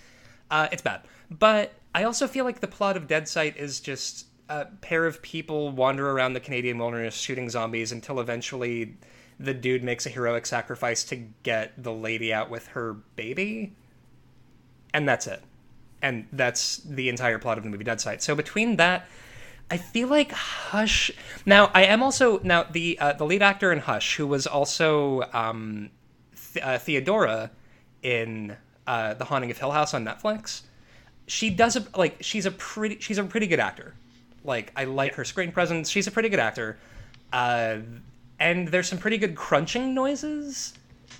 [0.50, 1.02] uh, it's bad.
[1.30, 5.22] But I also feel like the plot of Dead Sight is just a pair of
[5.22, 8.98] people wander around the Canadian wilderness shooting zombies until eventually
[9.40, 13.74] the dude makes a heroic sacrifice to get the lady out with her baby,
[14.94, 15.42] and that's it.
[16.04, 18.24] And that's the entire plot of the movie Dead Sight.
[18.24, 19.08] So between that
[19.72, 21.12] I feel like Hush.
[21.46, 25.22] Now, I am also now the uh, the lead actor in Hush, who was also
[25.32, 25.90] um,
[26.54, 27.52] Th- uh, Theodora
[28.04, 30.64] in uh, The Haunting of Hill House on Netflix.
[31.28, 33.96] She does a, like she's a pretty she's a pretty good actor.
[34.44, 35.18] Like I like yeah.
[35.18, 35.90] her screen presence.
[35.90, 36.78] She's a pretty good actor,
[37.32, 37.78] uh,
[38.40, 40.74] and there's some pretty good crunching noises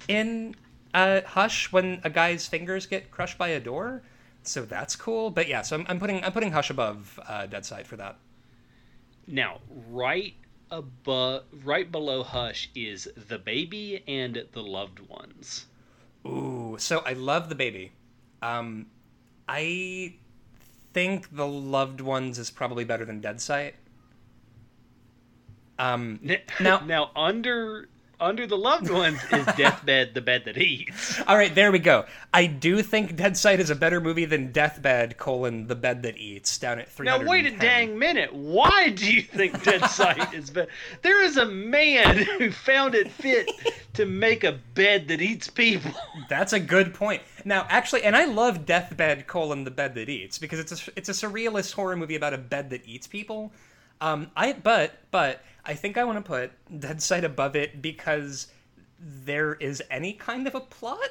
[0.10, 0.56] in
[0.94, 4.02] uh, Hush when a guy's fingers get crushed by a door.
[4.44, 5.30] So that's cool.
[5.30, 8.18] But yeah, so I'm, I'm putting I'm putting Hush above uh, Dead Sight for that.
[9.32, 10.34] Now, right
[10.70, 15.68] above, right below Hush is the baby and the loved ones.
[16.26, 17.94] Ooh, so I love the baby.
[18.42, 18.88] Um,
[19.48, 20.16] I
[20.94, 23.76] think the loved ones is probably better than Dead Sight.
[25.80, 26.20] Um,
[26.60, 27.88] now, now under
[28.22, 31.20] under the loved ones is Deathbed, the bed that eats.
[31.28, 32.06] All right, there we go.
[32.34, 36.18] I do think Dead Sight is a better movie than Deathbed: colon the bed that
[36.18, 37.06] eats down at three.
[37.06, 38.34] Now wait a dang minute.
[38.34, 40.72] Why do you think Dead Sight is better?
[41.02, 43.50] There is a man who found it fit
[43.96, 45.92] to make a bed that eats people.
[46.30, 47.24] That's a good point.
[47.44, 51.10] Now, actually, and I love Deathbed: colon the bed that eats because it's a it's
[51.10, 53.52] a surrealist horror movie about a bed that eats people.
[54.02, 58.48] Um, I but but I think I want to put Dead Sight above it because
[59.00, 61.10] there is any kind of a plot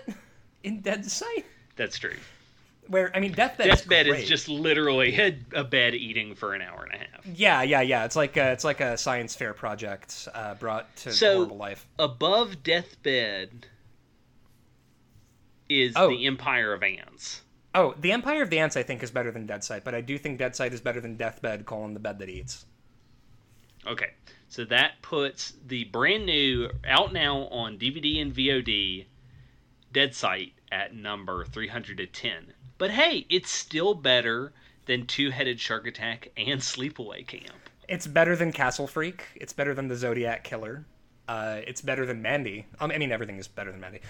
[0.63, 1.47] in Dead Sight.
[1.77, 2.17] That's true.
[2.89, 3.69] Where I mean, deathbed.
[3.69, 7.25] Deathbed is, is just literally a, a, bed eating for an hour and a half.
[7.25, 8.05] Yeah, yeah, yeah.
[8.05, 11.87] It's like a, it's like a science fair project uh, brought to so, horrible life.
[12.01, 13.67] Above deathbed
[15.69, 16.09] is oh.
[16.09, 17.43] the Empire of Ants.
[17.73, 20.19] Oh, the Empire of the Ants, I think, is better than Dead but I do
[20.19, 22.67] think Dead is better than Deathbed, colon the bed that eats.
[23.87, 24.11] Okay,
[24.49, 29.07] so that puts the brand new, out now on DVD and VOD,
[29.93, 32.53] Dead Sight at number 310.
[32.79, 34.53] But hey, it's still better
[34.87, 37.71] than Two Headed Shark Attack and Sleepaway Camp.
[37.89, 39.25] It's better than Castle Freak.
[39.35, 40.85] It's better than the Zodiac Killer.
[41.31, 42.67] Uh, it's better than Mandy.
[42.81, 44.01] Um, I mean, everything is better than Mandy.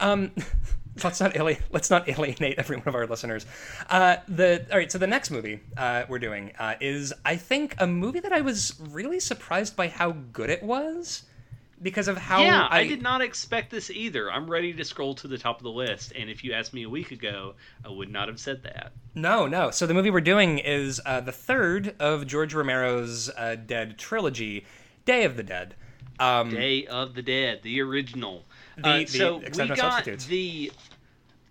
[0.00, 0.30] Um,
[1.04, 3.44] let's not ali- let's not alienate every one of our listeners.
[3.90, 4.90] Uh, the all right.
[4.90, 8.40] So the next movie uh, we're doing uh, is, I think, a movie that I
[8.40, 11.24] was really surprised by how good it was
[11.82, 12.40] because of how.
[12.40, 14.32] Yeah, I, I did not expect this either.
[14.32, 16.84] I'm ready to scroll to the top of the list, and if you asked me
[16.84, 18.92] a week ago, I would not have said that.
[19.14, 19.70] No, no.
[19.70, 24.64] So the movie we're doing is uh, the third of George Romero's uh, Dead trilogy,
[25.04, 25.74] Day of the Dead.
[26.20, 28.44] Um, Day of the Dead, the original.
[28.76, 30.72] The, uh, the, so we no got the.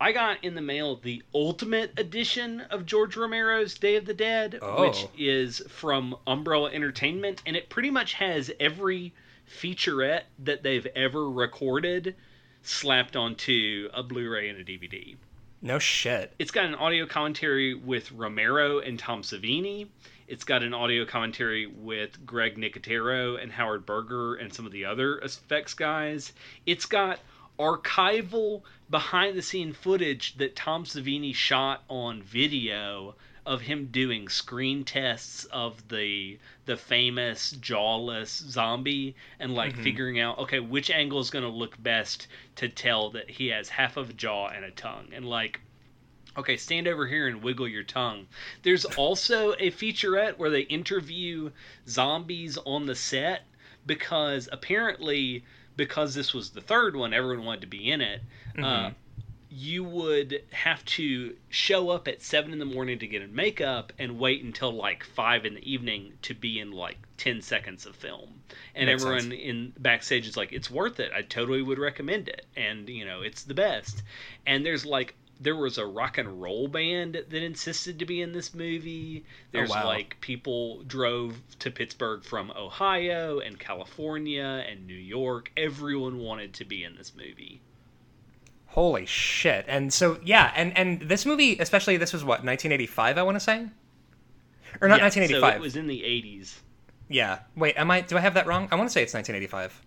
[0.02, 4.60] I got in the mail the ultimate edition of George Romero's Day of the Dead,
[4.62, 4.82] oh.
[4.82, 9.14] which is from Umbrella Entertainment, and it pretty much has every
[9.50, 12.16] featurette that they've ever recorded
[12.62, 15.18] slapped onto a Blu-ray and a DVD.
[15.62, 16.34] No shit.
[16.40, 19.90] It's got an audio commentary with Romero and Tom Savini.
[20.26, 24.86] It's got an audio commentary with Greg Nicotero and Howard Berger and some of the
[24.86, 26.32] other effects guys.
[26.66, 27.20] It's got
[27.60, 33.16] archival behind the scene footage that Tom Savini shot on video
[33.50, 39.82] of him doing screen tests of the the famous jawless zombie and like mm-hmm.
[39.82, 43.68] figuring out okay which angle is going to look best to tell that he has
[43.68, 45.60] half of a jaw and a tongue and like
[46.38, 48.28] okay stand over here and wiggle your tongue
[48.62, 51.50] there's also a featurette where they interview
[51.88, 53.48] zombies on the set
[53.88, 55.44] because apparently
[55.76, 58.22] because this was the third one everyone wanted to be in it
[58.60, 58.86] uh, mm-hmm.
[58.86, 58.92] uh,
[59.50, 63.92] you would have to show up at seven in the morning to get in makeup
[63.98, 67.96] and wait until like five in the evening to be in like 10 seconds of
[67.96, 68.42] film
[68.76, 69.42] and Makes everyone sense.
[69.42, 73.22] in backstage is like it's worth it i totally would recommend it and you know
[73.22, 74.04] it's the best
[74.46, 78.34] and there's like there was a rock and roll band that insisted to be in
[78.34, 79.24] this movie.
[79.26, 79.86] Oh, there's oh, wow.
[79.86, 85.50] like people drove to Pittsburgh from Ohio and California and New York.
[85.56, 87.62] Everyone wanted to be in this movie.
[88.80, 89.66] Holy shit!
[89.68, 93.42] And so yeah, and and this movie, especially this was what 1985, I want to
[93.42, 93.68] say,
[94.80, 95.42] or not yeah, 1985.
[95.42, 96.60] So it was in the 80s.
[97.10, 97.40] Yeah.
[97.58, 98.00] Wait, am I?
[98.00, 98.70] Do I have that wrong?
[98.72, 99.82] I want to say it's 1985.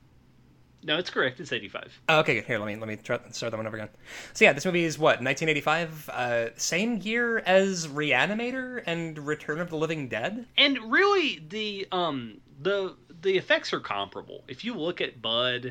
[0.84, 1.40] No, it's correct.
[1.40, 2.02] It's 85.
[2.10, 2.58] Oh, okay, here.
[2.58, 3.88] Let me let me try, start that one over again.
[4.34, 9.70] So yeah, this movie is what 1985, uh, same year as Reanimator and Return of
[9.70, 10.44] the Living Dead.
[10.58, 14.44] And really, the um the the effects are comparable.
[14.48, 15.64] If you look at Bub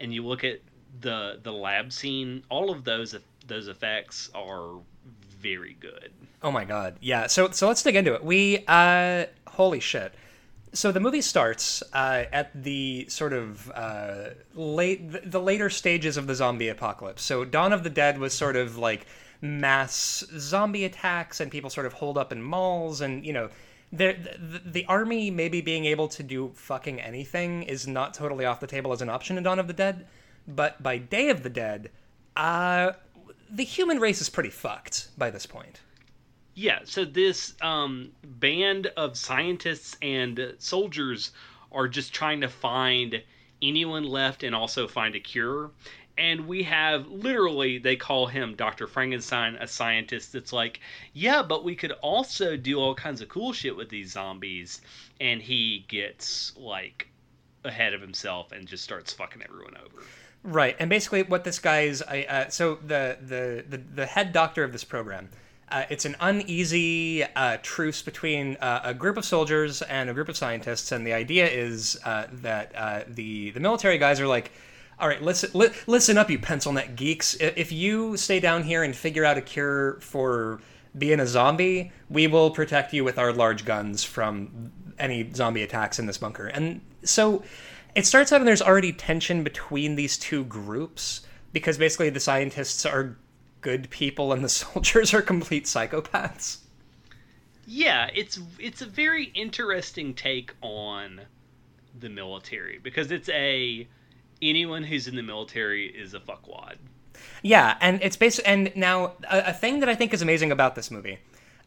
[0.00, 0.58] and you look at
[1.00, 4.78] the the lab scene, all of those those effects are
[5.38, 6.12] very good.
[6.42, 7.26] Oh my god, yeah.
[7.26, 8.24] So so let's dig into it.
[8.24, 10.14] We uh, holy shit.
[10.72, 16.26] So the movie starts uh, at the sort of uh, late the later stages of
[16.26, 17.22] the zombie apocalypse.
[17.22, 19.06] So Dawn of the Dead was sort of like
[19.40, 23.50] mass zombie attacks and people sort of hold up in malls and you know
[23.92, 28.58] the, the, the army maybe being able to do fucking anything is not totally off
[28.58, 30.06] the table as an option in Dawn of the Dead
[30.46, 31.90] but by Day of the Dead,
[32.36, 32.92] uh,
[33.50, 35.80] the human race is pretty fucked by this point.
[36.54, 41.32] Yeah, so this um, band of scientists and soldiers
[41.72, 43.22] are just trying to find
[43.60, 45.70] anyone left and also find a cure.
[46.16, 48.86] And we have literally, they call him Dr.
[48.86, 50.78] Frankenstein, a scientist that's like,
[51.12, 54.80] yeah, but we could also do all kinds of cool shit with these zombies.
[55.20, 57.08] And he gets like
[57.64, 60.04] ahead of himself and just starts fucking everyone over.
[60.44, 64.72] Right, and basically what this guy's uh, so the, the the the head doctor of
[64.72, 65.30] this program.
[65.70, 70.28] Uh, it's an uneasy uh, truce between uh, a group of soldiers and a group
[70.28, 74.52] of scientists, and the idea is uh, that uh, the the military guys are like,
[75.00, 77.34] "All right, listen, li- listen up, you pencil neck geeks.
[77.40, 80.60] If you stay down here and figure out a cure for
[80.98, 85.98] being a zombie, we will protect you with our large guns from any zombie attacks
[85.98, 87.42] in this bunker." And so
[87.94, 92.84] it starts out and there's already tension between these two groups because basically the scientists
[92.84, 93.16] are
[93.60, 96.58] good people and the soldiers are complete psychopaths.
[97.66, 101.22] Yeah, it's it's a very interesting take on
[101.98, 103.88] the military because it's a
[104.42, 106.76] anyone who's in the military is a fuckwad.
[107.42, 110.74] Yeah, and it's basically and now a, a, thing that I think is amazing about
[110.74, 111.18] this movie.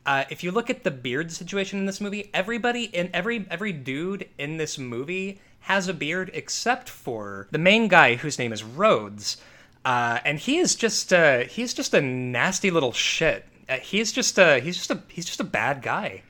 [0.05, 3.71] Uh, if you look at the beard situation in this movie, everybody in every every
[3.71, 8.63] dude in this movie has a beard except for the main guy whose name is
[8.63, 9.36] Rhodes,
[9.84, 13.45] uh, and he is just uh, he's just a nasty little shit.
[13.68, 16.24] Uh, he's just a he's just a he's just a bad guy.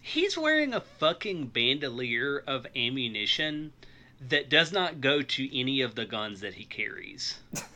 [0.00, 3.72] He's wearing a fucking bandolier of ammunition
[4.28, 7.38] that does not go to any of the guns that he carries.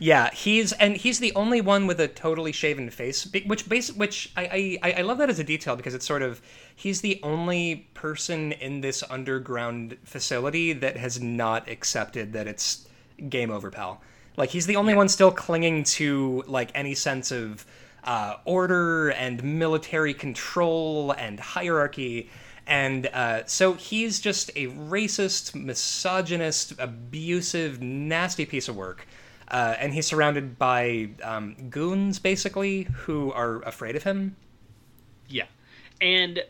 [0.00, 4.32] yeah, he's and he's the only one with a totally shaven face, which base which
[4.36, 6.40] I, I I love that as a detail because it's sort of
[6.74, 12.88] he's the only person in this underground facility that has not accepted that it's
[13.28, 14.00] game over, pal.
[14.36, 14.98] Like he's the only yeah.
[14.98, 17.66] one still clinging to like any sense of
[18.04, 22.30] uh, order and military control and hierarchy.
[22.66, 29.06] And uh, so he's just a racist, misogynist, abusive, nasty piece of work.
[29.52, 34.34] Uh, and he's surrounded by um, goons, basically, who are afraid of him.
[35.28, 35.44] Yeah,
[36.00, 36.42] and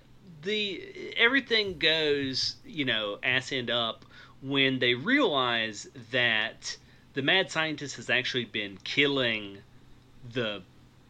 [0.42, 4.04] the everything goes, you know, ass end up
[4.40, 6.76] when they realize that
[7.14, 9.58] the mad scientist has actually been killing
[10.32, 10.62] the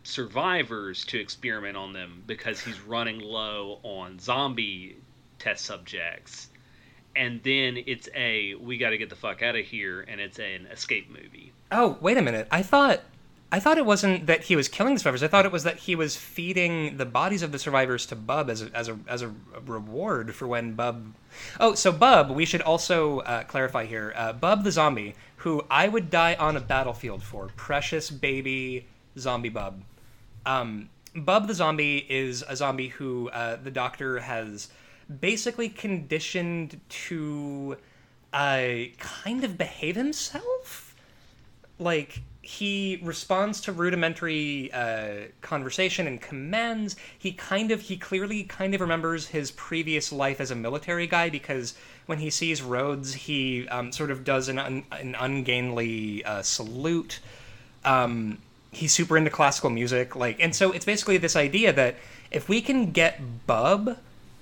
[0.05, 4.97] survivors to experiment on them because he's running low on zombie
[5.39, 6.49] test subjects.
[7.15, 10.39] And then it's a we got to get the fuck out of here, and it's
[10.39, 11.53] an escape movie.
[11.73, 12.47] Oh wait a minute!
[12.51, 13.01] I thought
[13.53, 15.23] I thought it wasn't that he was killing the survivors.
[15.23, 18.49] I thought it was that he was feeding the bodies of the survivors to Bub
[18.49, 19.35] as a, as a, as a
[19.67, 21.13] reward for when Bub.
[21.61, 24.15] Oh, so Bub, we should also uh, clarify here.
[24.17, 28.87] Uh, Bub the zombie, who I would die on a battlefield for, precious baby
[29.19, 29.83] zombie Bub.
[30.47, 34.69] Um, Bub the zombie is a zombie who uh, the doctor has
[35.21, 37.77] basically conditioned to
[38.33, 38.69] uh,
[38.99, 40.92] kind of behave himself.
[41.83, 46.97] Like he responds to rudimentary uh, conversation and commands.
[47.17, 51.31] He kind of, he clearly kind of remembers his previous life as a military guy
[51.31, 51.75] because
[52.07, 57.21] when he sees Rhodes, he um, sort of does an, un, an ungainly uh, salute.
[57.85, 58.39] Um,
[58.73, 61.95] he's super into classical music like and so it's basically this idea that
[62.31, 63.99] if we can get bub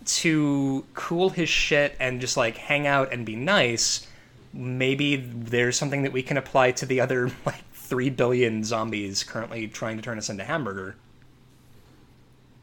[0.07, 4.07] to cool his shit and just like hang out and be nice
[4.53, 9.67] maybe there's something that we can apply to the other like 3 billion zombies currently
[9.69, 10.97] trying to turn us into hamburger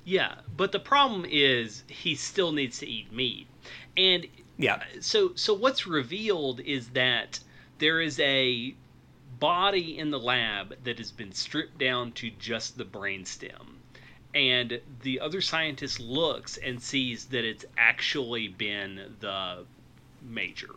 [0.06, 3.48] yeah but the problem is he still needs to eat meat
[3.96, 4.26] and
[4.58, 7.40] yeah uh, so so what's revealed is that
[7.80, 8.74] there is a
[9.40, 13.76] body in the lab that has been stripped down to just the brainstem.
[14.34, 19.66] And the other scientist looks and sees that it's actually been the
[20.22, 20.76] major.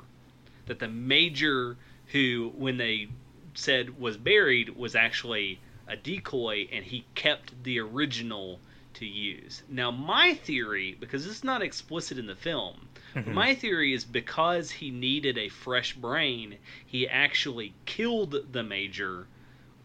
[0.70, 3.08] That the major who, when they
[3.54, 8.60] said was buried, was actually a decoy and he kept the original
[8.94, 9.62] to use.
[9.68, 13.34] Now, my theory, because it's not explicit in the film, Mm-hmm.
[13.34, 16.56] My theory is because he needed a fresh brain,
[16.86, 19.26] he actually killed the major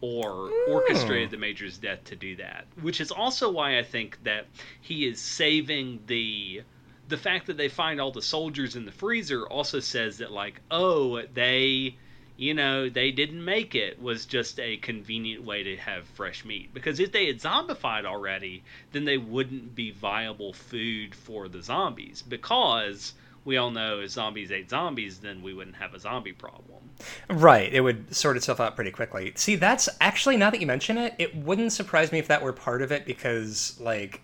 [0.02, 0.70] or mm.
[0.70, 2.66] orchestrated the major's death to do that.
[2.82, 4.46] Which is also why I think that
[4.82, 6.62] he is saving the
[7.08, 10.62] the fact that they find all the soldiers in the freezer also says that like,
[10.72, 11.96] oh, they
[12.38, 16.74] you know, they didn't make it was just a convenient way to have fresh meat.
[16.74, 22.22] Because if they had zombified already, then they wouldn't be viable food for the zombies.
[22.22, 23.14] Because
[23.46, 26.90] we all know if zombies ate zombies, then we wouldn't have a zombie problem.
[27.30, 27.72] Right.
[27.72, 29.32] It would sort itself out pretty quickly.
[29.36, 32.54] See, that's actually, now that you mention it, it wouldn't surprise me if that were
[32.54, 34.22] part of it because, like,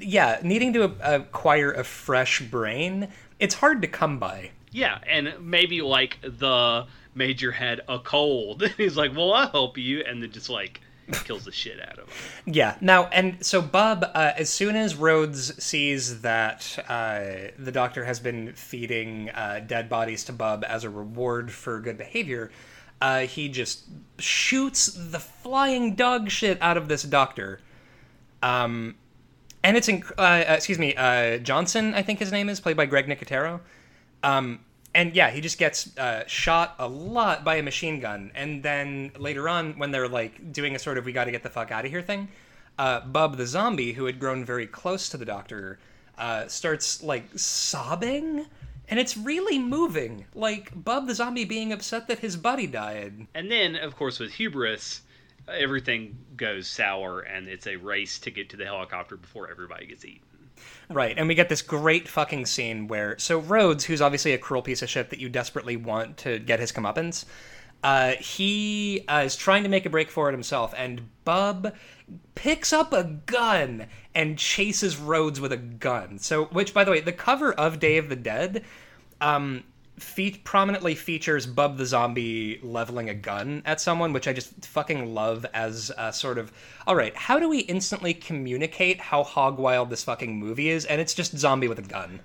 [0.00, 4.50] yeah, needing to acquire a fresh brain, it's hard to come by.
[4.70, 8.62] Yeah, and maybe like the major had a cold.
[8.76, 10.80] He's like, "Well, I'll help you," and then just like
[11.24, 12.14] kills the shit out of him.
[12.46, 12.76] Yeah.
[12.80, 18.20] Now, and so Bub, uh, as soon as Rhodes sees that uh, the doctor has
[18.20, 22.50] been feeding uh, dead bodies to Bub as a reward for good behavior,
[23.00, 23.84] uh, he just
[24.18, 27.60] shoots the flying dog shit out of this doctor.
[28.42, 28.96] Um,
[29.62, 32.86] and it's in, uh, excuse me, uh, Johnson, I think his name is, played by
[32.86, 33.60] Greg Nicotero.
[34.22, 34.60] Um,
[34.94, 38.32] and yeah, he just gets uh, shot a lot by a machine gun.
[38.34, 41.42] And then later on, when they're like doing a sort of "we got to get
[41.42, 42.28] the fuck out of here" thing,
[42.78, 45.78] uh, Bub the zombie, who had grown very close to the doctor,
[46.18, 48.46] uh, starts like sobbing,
[48.88, 50.26] and it's really moving.
[50.34, 53.28] Like Bub the zombie being upset that his buddy died.
[53.34, 55.02] And then, of course, with hubris,
[55.52, 60.04] everything goes sour, and it's a race to get to the helicopter before everybody gets
[60.04, 60.26] eaten.
[60.88, 64.62] Right, and we get this great fucking scene where so Rhodes, who's obviously a cruel
[64.62, 67.24] piece of shit that you desperately want to get his comeuppance,
[67.82, 71.74] Uh, he uh, is trying to make a break for it himself, and Bub
[72.34, 76.18] picks up a gun and chases Rhodes with a gun.
[76.18, 78.64] So, which, by the way, the cover of Day of the Dead
[79.22, 79.64] um,
[80.00, 85.14] fe- prominently features Bub the zombie leveling a gun at someone, which I just fucking
[85.14, 86.52] love as a sort of,
[86.86, 90.84] all right, how do we instantly communicate how hog wild this fucking movie is?
[90.84, 92.20] And it's just zombie with a gun.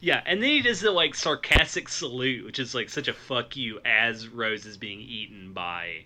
[0.00, 3.56] Yeah, and then he does the like sarcastic salute, which is like such a fuck
[3.56, 6.04] you as Rhodes is being eaten by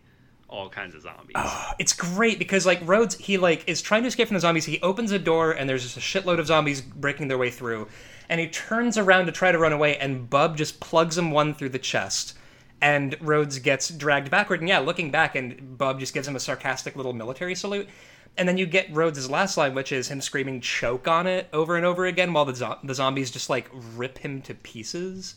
[0.48, 1.34] all kinds of zombies.
[1.34, 4.64] Oh, it's great because like Rhodes, he like is trying to escape from the zombies.
[4.64, 7.88] He opens a door and there's just a shitload of zombies breaking their way through,
[8.33, 11.53] and he turns around to try to run away, and Bub just plugs him one
[11.53, 12.35] through the chest,
[12.80, 14.61] and Rhodes gets dragged backward.
[14.61, 17.91] And yeah, looking back, and Bub just gives him a sarcastic little military salute.
[18.39, 21.76] And then you get Rhodes' last line, which is him screaming "choke" on it over
[21.76, 25.35] and over again, while the zo- the zombies just like rip him to pieces.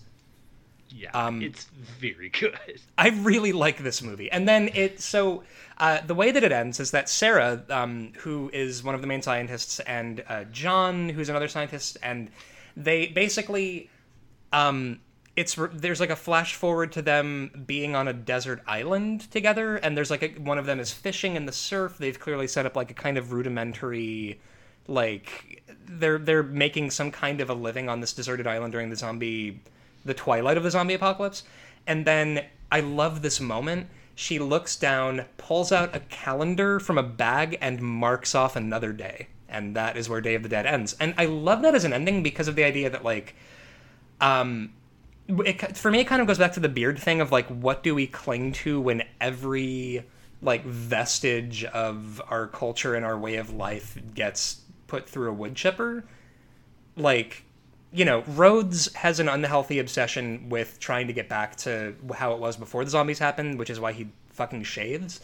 [0.87, 1.65] Yeah, um, it's
[1.99, 2.57] very good.
[2.97, 5.43] I really like this movie, and then it so
[5.79, 9.07] uh, the way that it ends is that Sarah, um, who is one of the
[9.07, 12.31] main scientists, and uh, John, who's another scientist, and
[12.75, 13.89] they basically,
[14.51, 14.99] um,
[15.35, 19.97] it's there's like a flash forward to them being on a desert island together, and
[19.97, 21.97] there's like a, one of them is fishing in the surf.
[21.97, 24.39] They've clearly set up like a kind of rudimentary,
[24.87, 28.95] like they're they're making some kind of a living on this deserted island during the
[28.95, 29.61] zombie,
[30.05, 31.43] the twilight of the zombie apocalypse,
[31.85, 33.87] and then I love this moment.
[34.17, 39.27] She looks down, pulls out a calendar from a bag, and marks off another day
[39.49, 40.95] and that is where Day of the Dead ends.
[40.99, 43.35] And I love that as an ending because of the idea that like,
[44.21, 44.73] um,
[45.27, 47.83] it, for me it kind of goes back to the beard thing of like, what
[47.83, 50.05] do we cling to when every
[50.41, 55.55] like vestige of our culture and our way of life gets put through a wood
[55.55, 56.05] chipper?
[56.97, 57.43] Like,
[57.91, 62.39] you know, Rhodes has an unhealthy obsession with trying to get back to how it
[62.39, 65.21] was before the zombies happened, which is why he fucking shaves.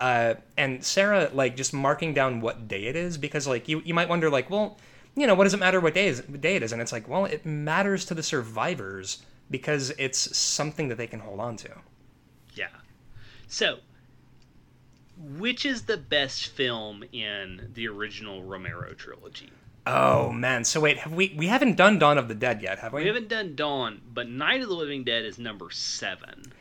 [0.00, 3.92] Uh, and Sarah, like, just marking down what day it is because, like, you, you
[3.92, 4.78] might wonder, like, well,
[5.14, 6.72] you know, what does it matter what day, is, what day it is?
[6.72, 11.20] And it's like, well, it matters to the survivors because it's something that they can
[11.20, 11.70] hold on to.
[12.54, 12.68] Yeah.
[13.46, 13.78] So,
[15.18, 19.50] which is the best film in the original Romero trilogy?
[19.86, 20.64] Oh man!
[20.64, 23.00] So wait, have we we haven't done Dawn of the Dead yet, have we?
[23.00, 26.52] We haven't done Dawn, but Night of the Living Dead is number seven.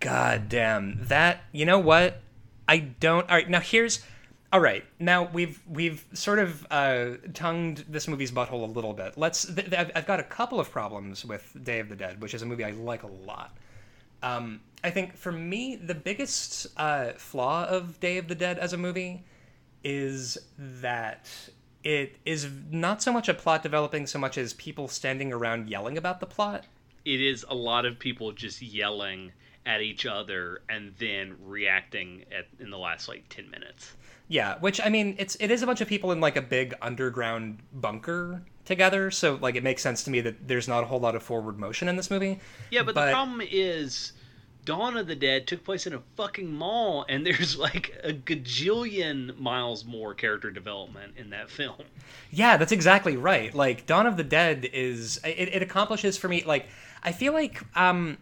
[0.00, 1.44] God damn that!
[1.52, 2.20] You know what?
[2.68, 3.28] I don't.
[3.28, 4.04] All right, now here's.
[4.52, 9.16] All right, now we've we've sort of uh, tongued this movie's butthole a little bit.
[9.16, 9.46] Let's.
[9.46, 12.42] Th- th- I've got a couple of problems with Day of the Dead, which is
[12.42, 13.56] a movie I like a lot.
[14.22, 18.72] Um, I think for me, the biggest uh, flaw of Day of the Dead as
[18.72, 19.24] a movie
[19.84, 21.28] is that
[21.84, 25.98] it is not so much a plot developing so much as people standing around yelling
[25.98, 26.64] about the plot.
[27.04, 29.32] It is a lot of people just yelling
[29.66, 33.96] at each other and then reacting at in the last like 10 minutes.
[34.28, 36.74] Yeah, which I mean, it's it is a bunch of people in like a big
[36.80, 41.00] underground bunker together, so like it makes sense to me that there's not a whole
[41.00, 42.40] lot of forward motion in this movie.
[42.70, 43.06] Yeah, but, but...
[43.06, 44.12] the problem is
[44.64, 49.38] Dawn of the Dead took place in a fucking mall, and there's like a gajillion
[49.38, 51.82] miles more character development in that film.
[52.30, 53.54] Yeah, that's exactly right.
[53.54, 56.66] Like Dawn of the Dead is it, it accomplishes for me like
[57.02, 58.18] I feel like um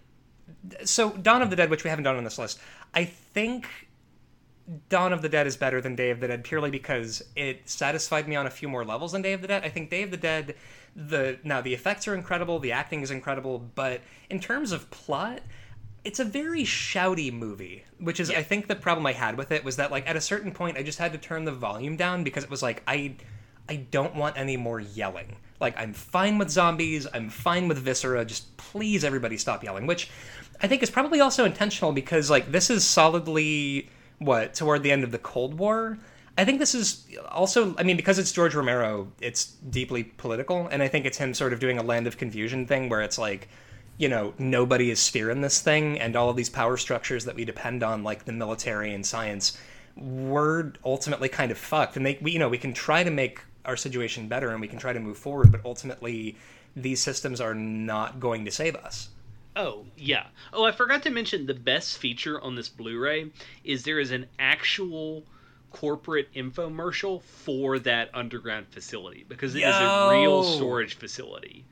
[0.84, 2.60] so Dawn of the Dead, which we haven't done on this list,
[2.94, 3.68] I think
[4.88, 8.28] Dawn of the Dead is better than Day of the Dead purely because it satisfied
[8.28, 9.64] me on a few more levels than Day of the Dead.
[9.64, 10.54] I think Day of the Dead,
[10.94, 15.40] the now the effects are incredible, the acting is incredible, but in terms of plot,
[16.04, 18.38] it's a very shouty movie, which is yeah.
[18.38, 20.76] I think the problem I had with it was that like at a certain point
[20.76, 23.16] I just had to turn the volume down because it was like I
[23.68, 25.36] I don't want any more yelling.
[25.60, 30.10] Like I'm fine with zombies, I'm fine with viscera, just please everybody stop yelling, which
[30.62, 33.88] I think is probably also intentional because like this is solidly
[34.18, 35.98] what toward the end of the Cold War.
[36.36, 40.82] I think this is also I mean because it's George Romero, it's deeply political and
[40.82, 43.48] I think it's him sort of doing a land of confusion thing where it's like
[43.98, 47.44] you know nobody is steering this thing and all of these power structures that we
[47.44, 49.58] depend on like the military and science
[49.96, 53.42] we're ultimately kind of fucked and they we, you know we can try to make
[53.66, 56.34] our situation better and we can try to move forward but ultimately
[56.74, 59.10] these systems are not going to save us
[59.56, 60.26] Oh, yeah.
[60.52, 63.30] Oh, I forgot to mention the best feature on this Blu-ray
[63.64, 65.24] is there is an actual
[65.70, 69.68] corporate infomercial for that underground facility because it Yo!
[69.68, 71.64] is a real storage facility.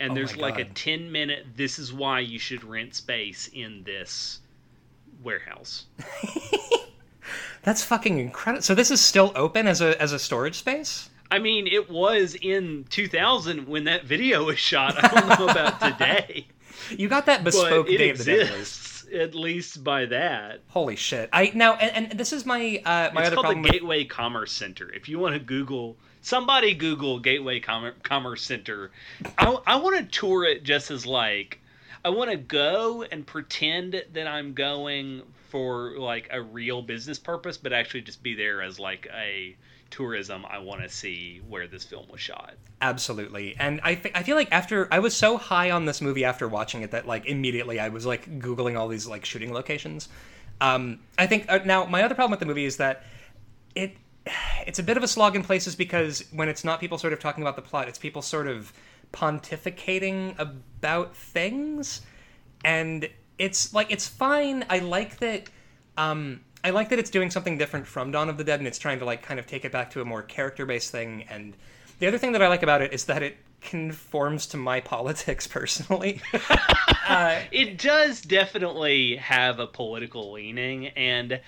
[0.00, 3.84] And oh there's like a 10 minute this is why you should rent space in
[3.84, 4.40] this
[5.22, 5.86] warehouse.
[7.62, 8.62] That's fucking incredible.
[8.62, 11.08] So this is still open as a as a storage space?
[11.30, 15.02] I mean, it was in 2000 when that video was shot.
[15.02, 16.46] I don't know about today.
[16.90, 18.66] You got that bespoke Day of the Dead
[19.14, 20.60] at least by that.
[20.68, 21.28] Holy shit!
[21.32, 23.62] I now and, and this is my uh, my it's other called problem.
[23.62, 24.90] the Gateway Commerce Center.
[24.90, 28.90] If you want to Google, somebody Google Gateway Com- Commerce Center.
[29.38, 31.60] I, I want to tour it just as like
[32.04, 37.56] I want to go and pretend that I'm going for like a real business purpose,
[37.56, 39.56] but actually just be there as like a
[39.94, 40.44] tourism.
[40.48, 42.54] I want to see where this film was shot.
[42.80, 46.24] Absolutely, and I th- I feel like after I was so high on this movie
[46.24, 50.08] after watching it that like immediately I was like googling all these like shooting locations.
[50.60, 53.04] Um, I think uh, now my other problem with the movie is that
[53.74, 53.96] it
[54.66, 57.20] it's a bit of a slog in places because when it's not people sort of
[57.20, 58.72] talking about the plot, it's people sort of
[59.12, 62.00] pontificating about things
[62.64, 65.48] and it's like it's fine i like that
[65.96, 68.78] um i like that it's doing something different from dawn of the dead and it's
[68.78, 71.56] trying to like kind of take it back to a more character based thing and
[72.00, 75.46] the other thing that i like about it is that it conforms to my politics
[75.46, 76.20] personally.
[77.06, 81.38] Uh, it does definitely have a political leaning and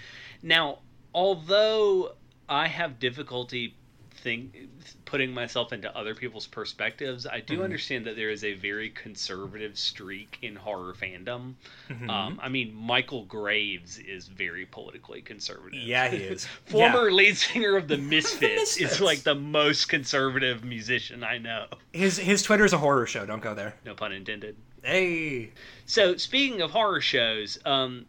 [0.43, 0.81] now
[1.15, 2.13] although
[2.47, 3.75] i have difficulty
[4.17, 4.69] think
[5.05, 7.63] putting myself into other people's perspectives, I do mm-hmm.
[7.63, 11.55] understand that there is a very conservative streak in horror fandom.
[11.89, 12.11] Mm-hmm.
[12.11, 15.81] Um, I mean, Michale Graves is very politically conservative.
[15.81, 16.47] Yeah, he is.
[16.67, 17.15] Former yeah.
[17.15, 21.67] lead singer of the Misfits, the Misfits is like the most conservative musician I know.
[21.93, 23.27] His his Twitter is a horror show.
[23.27, 23.75] Don't go there.
[23.85, 24.57] No pun intended.
[24.83, 25.51] Hey.
[25.87, 28.07] So speaking of horror shows, um,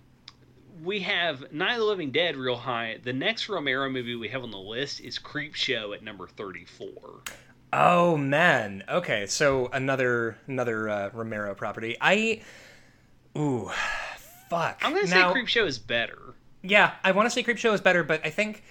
[0.84, 2.98] we have Night of the Living Dead real high.
[3.04, 6.90] The next Romero movie we have on the list is Creepshow at number 34.
[7.74, 8.84] Oh man.
[8.88, 11.98] Okay, so another another uh, Romero property.
[12.00, 12.42] I
[13.38, 13.70] ooh,
[14.50, 14.80] fuck.
[14.84, 16.36] I'm gonna now, say Creep Show is better.
[16.64, 18.64] Yeah, I want to say Creepshow is better, but I think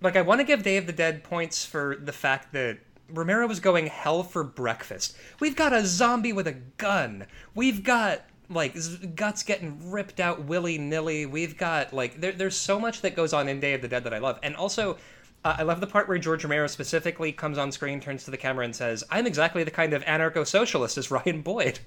[0.00, 3.46] like I want to give Day of the Dead points for the fact that Romero
[3.46, 5.16] was going hell for breakfast.
[5.38, 7.26] We've got a zombie with a gun.
[7.54, 8.76] We've got like
[9.14, 11.26] guts getting ripped out willy nilly.
[11.26, 14.04] We've got like there, there's so much that goes on in Day of the Dead
[14.04, 14.98] that I love, and also.
[15.44, 18.36] Uh, I love the part where George Romero specifically comes on screen, turns to the
[18.36, 21.80] camera, and says, "I'm exactly the kind of anarcho-socialist as Ryan Boyd."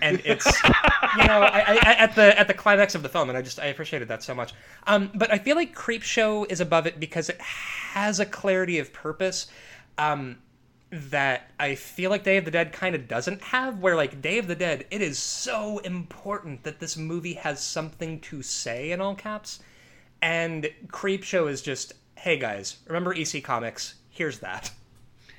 [0.00, 0.46] and it's
[1.18, 3.60] you know I, I, at the at the climax of the film, and I just
[3.60, 4.52] I appreciated that so much.
[4.86, 8.92] Um, but I feel like Creepshow is above it because it has a clarity of
[8.92, 9.48] purpose.
[9.98, 10.38] Um,
[10.92, 14.38] that I feel like Day of the Dead kind of doesn't have, where like Day
[14.38, 19.00] of the Dead, it is so important that this movie has something to say in
[19.00, 19.60] all caps.
[20.20, 23.94] And Creepshow is just, hey guys, remember EC Comics?
[24.10, 24.70] Here's that.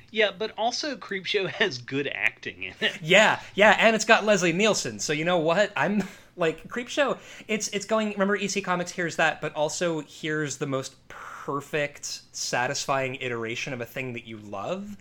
[0.10, 2.98] Yeah, but also Creepshow has good acting in it.
[3.02, 5.00] Yeah, yeah, and it's got Leslie Nielsen.
[5.00, 5.72] So you know what?
[5.78, 6.04] I'm
[6.36, 7.20] like Creepshow.
[7.48, 8.12] It's it's going.
[8.14, 8.92] Remember EC Comics?
[8.92, 14.38] Here's that, but also here's the most perfect, satisfying iteration of a thing that you
[14.38, 14.98] love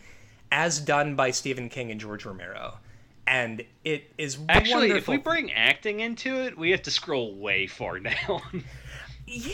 [0.52, 2.74] as done by Stephen King and George Romero.
[3.26, 4.96] And it is actually, wonderful.
[4.98, 8.64] if we bring acting into it, we have to scroll way far down.
[9.26, 9.52] yeah,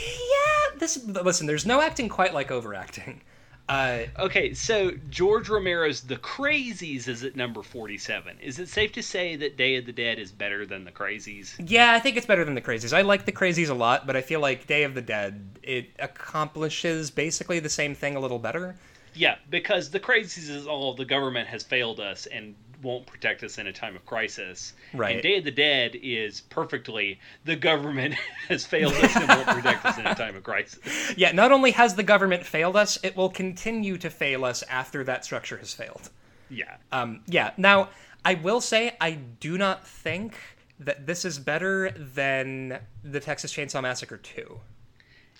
[0.77, 1.47] this listen.
[1.47, 3.23] There's no acting quite like overacting.
[3.69, 8.39] Uh, okay, so George Romero's The Crazies is at number 47.
[8.41, 11.55] Is it safe to say that Day of the Dead is better than The Crazies?
[11.59, 12.97] Yeah, I think it's better than The Crazies.
[12.97, 15.91] I like The Crazies a lot, but I feel like Day of the Dead it
[15.99, 18.75] accomplishes basically the same thing a little better.
[19.19, 23.59] Yeah, because the crazies is all the government has failed us and won't protect us
[23.59, 24.75] in a time of crisis.
[24.95, 25.15] Right.
[25.15, 28.15] And Day of the Dead is perfectly the government
[28.49, 30.79] has failed us and won't protect us in a time of crisis.
[31.17, 35.03] Yeah, not only has the government failed us, it will continue to fail us after
[35.05, 36.11] that structure has failed.
[36.49, 36.77] Yeah.
[36.93, 37.53] Um, yeah.
[37.57, 37.89] Now,
[38.25, 40.37] I will say I do not think
[40.79, 44.61] that this is better than the Texas Chainsaw Massacre 2.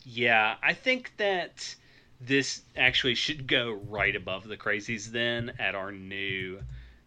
[0.05, 1.77] Yeah, I think that
[2.21, 6.59] this actually should go right above the crazies then at our new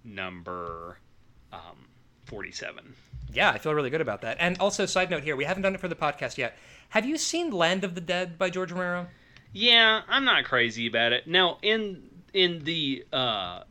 [0.04, 0.98] number
[1.52, 1.88] um,
[2.26, 2.94] 47
[3.34, 4.38] yeah i feel really good about that.
[4.40, 6.58] And also side note here we haven't done it for the podcast yet.
[6.90, 9.08] Have you seen land of the dead by george romero?
[9.54, 11.28] Yeah i'm not crazy about it.
[11.28, 12.04] Now in
[12.34, 13.64] in the uh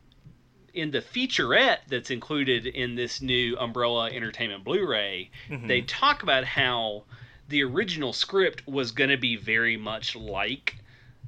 [0.73, 5.67] in the featurette that's included in this new umbrella entertainment blu-ray mm-hmm.
[5.67, 7.03] they talk about how
[7.49, 10.77] the original script was going to be very much like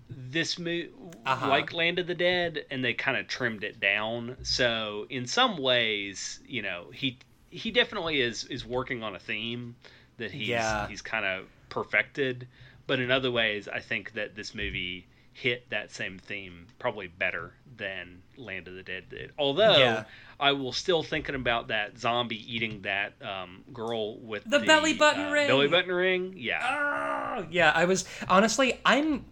[0.10, 0.90] this movie
[1.26, 1.48] uh-huh.
[1.48, 4.38] like Land of the Dead, and they kind of trimmed it down.
[4.44, 7.18] So in some ways, you know, he
[7.50, 9.76] he definitely is is working on a theme
[10.18, 10.88] that he's yeah.
[10.88, 12.48] he's kind of perfected.
[12.86, 17.54] But in other ways, I think that this movie hit that same theme probably better
[17.76, 19.32] than Land of the Dead did.
[19.38, 20.04] Although yeah.
[20.40, 24.94] I will still thinking about that zombie eating that um, girl with the, the belly
[24.94, 25.48] button uh, ring.
[25.48, 27.36] Belly button ring, yeah.
[27.40, 29.26] Oh, yeah, I was honestly I'm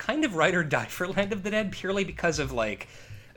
[0.00, 2.88] kind of ride or die for Land of the Dead purely because of like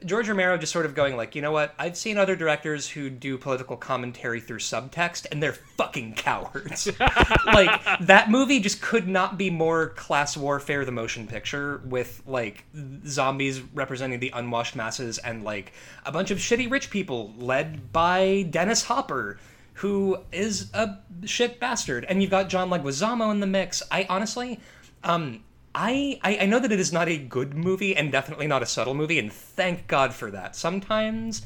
[0.06, 1.74] George Romero just sort of going like, you know what?
[1.78, 6.90] I've seen other directors who do political commentary through subtext, and they're fucking cowards.
[7.46, 12.66] like that movie just could not be more class warfare, the motion picture, with like
[13.08, 15.74] zombies representing the unwashed masses and like
[16.06, 19.38] a bunch of shitty rich people led by Dennis Hopper.
[19.78, 23.82] Who is a shit bastard, and you've got John Leguizamo in the mix.
[23.90, 24.60] I honestly,
[25.04, 25.44] um,
[25.76, 28.66] I, I, I know that it is not a good movie and definitely not a
[28.66, 30.56] subtle movie, and thank God for that.
[30.56, 31.46] Sometimes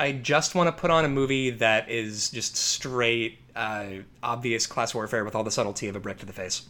[0.00, 3.86] I just want to put on a movie that is just straight, uh,
[4.22, 6.66] obvious class warfare with all the subtlety of a brick to the face.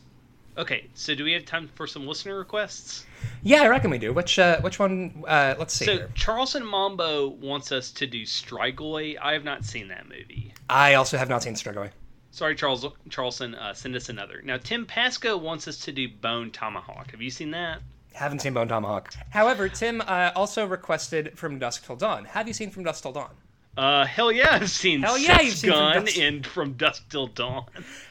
[0.58, 3.04] Okay, so do we have time for some listener requests?
[3.42, 4.12] Yeah, I reckon we do.
[4.14, 5.22] Which uh, which one?
[5.28, 5.84] Uh, let's see.
[5.84, 6.10] So here.
[6.14, 9.18] Charleston Mambo wants us to do Strigoi.
[9.20, 10.54] I have not seen that movie.
[10.70, 11.90] I also have not seen Strigoi.
[12.36, 13.54] Sorry, Charles Charleston.
[13.54, 14.42] Uh, send us another.
[14.44, 17.12] Now, Tim Pasco wants us to do Bone Tomahawk.
[17.12, 17.80] Have you seen that?
[18.12, 19.14] Haven't seen Bone Tomahawk.
[19.30, 22.26] However, Tim uh, also requested From Dusk Till Dawn.
[22.26, 23.30] Have you seen From Dusk Till Dawn?
[23.78, 26.72] Uh, hell yeah, I've seen Hell yeah, Seth's you've seen From Gun Dusk- in From
[26.74, 27.64] Dusk Till Dawn.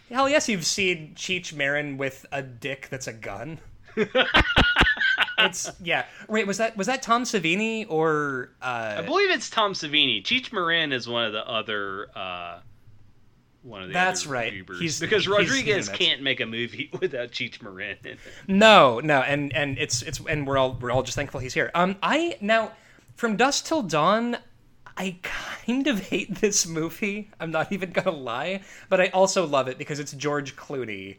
[0.09, 3.59] Hell yes, you've seen Cheech Marin with a dick that's a gun.
[5.37, 6.05] it's yeah.
[6.27, 10.23] Wait, was that was that Tom Savini or uh, I believe it's Tom Savini.
[10.23, 12.07] Cheech Marin is one of the other.
[12.15, 12.61] Uh,
[13.65, 14.53] one of the That's right.
[14.53, 14.79] Ubers.
[14.79, 17.97] He's- because he's- he's Rodriguez can't make a movie without Cheech Marin.
[18.03, 18.19] in it.
[18.47, 21.71] No, no, and and it's it's and we're all we're all just thankful he's here.
[21.75, 22.71] Um, I now
[23.15, 24.37] from dusk till dawn,
[24.97, 27.29] I kind of hate this movie.
[27.39, 31.17] I'm not even gonna lie, but I also love it because it's George Clooney,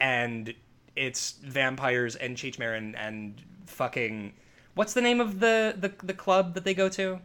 [0.00, 0.52] and
[0.96, 4.32] it's vampires and Cheech Marin and fucking
[4.74, 7.20] what's the name of the the the club that they go to?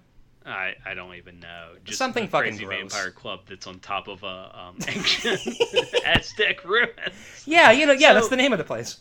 [0.45, 1.73] I, I don't even know.
[1.83, 2.79] Just Something fucking crazy gross.
[2.79, 5.41] vampire club that's on top of a um, ancient
[6.05, 7.43] Aztec ruins.
[7.45, 8.99] Yeah, you know, yeah, So- that's the name of the place.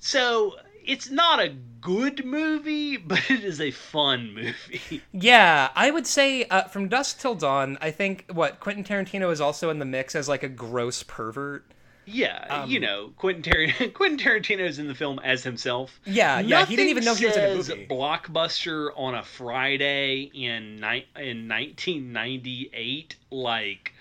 [0.00, 1.48] So it's not a
[1.80, 5.02] good movie, but it is a fun movie.
[5.12, 7.78] Yeah, I would say uh, from dusk till dawn.
[7.80, 11.70] I think what Quentin Tarantino is also in the mix as like a gross pervert.
[12.04, 16.00] Yeah, Um, you know, Quentin, Tar- Quentin Tarantino's in the film as himself.
[16.04, 17.86] Yeah, yeah, he didn't even know he was in a movie.
[17.88, 23.92] Blockbuster on a Friday in ni- in 1998 like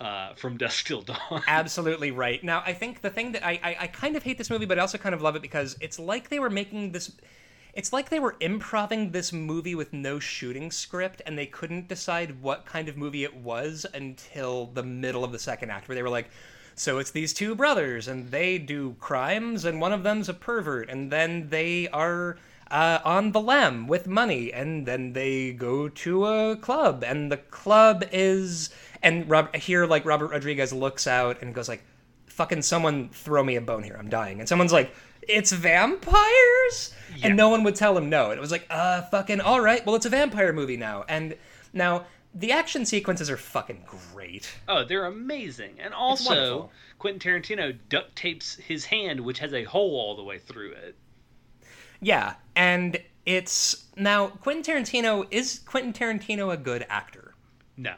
[0.00, 1.42] uh, from Dusk Till Dawn.
[1.48, 2.42] Absolutely right.
[2.44, 4.78] Now, I think the thing that I, I I kind of hate this movie, but
[4.78, 7.12] I also kind of love it because it's like they were making this.
[7.72, 12.40] It's like they were improving this movie with no shooting script, and they couldn't decide
[12.42, 16.02] what kind of movie it was until the middle of the second act, where they
[16.02, 16.30] were like,
[16.76, 20.88] "So it's these two brothers, and they do crimes, and one of them's a pervert,
[20.88, 22.36] and then they are."
[22.68, 27.36] Uh, on the lam with money, and then they go to a club, and the
[27.36, 28.70] club is
[29.04, 31.84] and Rob, here like Robert Rodriguez looks out and goes like,
[32.26, 37.28] "Fucking someone throw me a bone here, I'm dying," and someone's like, "It's vampires," Yeah.
[37.28, 38.30] and no one would tell him no.
[38.30, 41.36] And it was like, "Uh, fucking all right, well it's a vampire movie now," and
[41.72, 42.06] now
[42.36, 44.48] the action sequences are fucking great.
[44.68, 45.76] Oh, they're amazing.
[45.80, 46.70] And also.
[46.98, 50.96] Quentin Tarantino duct tapes his hand, which has a hole all the way through it.
[52.00, 57.34] Yeah, and it's now Quentin Tarantino is Quentin Tarantino a good actor?
[57.76, 57.96] No.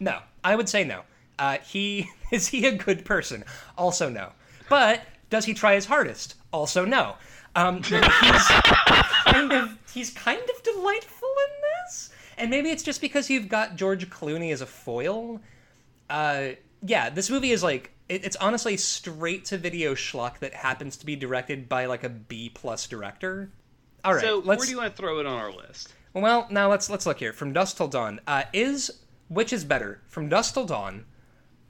[0.00, 1.02] No, I would say no.
[1.38, 3.44] Uh, he is he a good person?
[3.78, 4.32] Also no.
[4.68, 6.34] But does he try his hardest?
[6.52, 7.16] Also no.
[7.54, 8.02] Um, he's
[9.24, 13.76] kind of he's kind of delightful in this, and maybe it's just because you've got
[13.76, 15.40] George Clooney as a foil.
[16.08, 16.48] Uh,
[16.82, 21.06] yeah, this movie is like it, it's honestly straight to video schlock that happens to
[21.06, 23.50] be directed by like a B plus director.
[24.04, 25.92] All right, so, where do you want to throw it on our list?
[26.14, 27.32] well, now let's let's look here.
[27.32, 28.90] From Dusk Till Dawn, uh, is
[29.28, 31.04] which is better, From Dusk Till Dawn,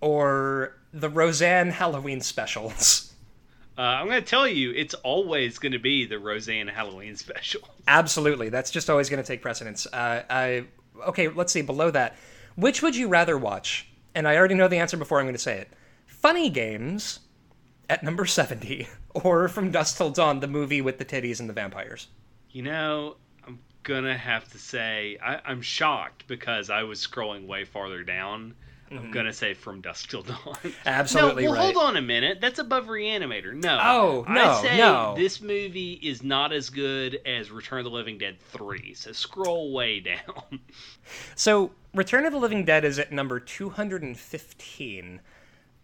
[0.00, 3.12] or the Roseanne Halloween specials?
[3.78, 7.60] Uh, I'm going to tell you, it's always going to be the Roseanne Halloween special.
[7.86, 9.86] Absolutely, that's just always going to take precedence.
[9.86, 10.64] Uh, I
[11.08, 11.62] okay, let's see.
[11.62, 12.16] Below that,
[12.56, 13.88] which would you rather watch?
[14.14, 15.68] And I already know the answer before I'm going to say it.
[16.06, 17.20] Funny Games
[17.90, 21.54] at number seventy, or From Dusk Till Dawn, the movie with the titties and the
[21.54, 22.08] vampires.
[22.50, 23.16] You know,
[23.46, 28.02] I'm going to have to say, I, I'm shocked because I was scrolling way farther
[28.02, 28.54] down.
[28.90, 30.36] I'm going to say From Dusk Till Dawn.
[30.38, 30.68] Mm-hmm.
[30.86, 31.74] Absolutely no, well, right.
[31.74, 32.40] hold on a minute.
[32.40, 33.54] That's above Reanimator.
[33.54, 33.78] No.
[33.82, 35.14] Oh, no, I say no.
[35.16, 38.94] this movie is not as good as Return of the Living Dead 3.
[38.94, 40.60] So scroll way down.
[41.36, 45.20] So, Return of the Living Dead is at number 215.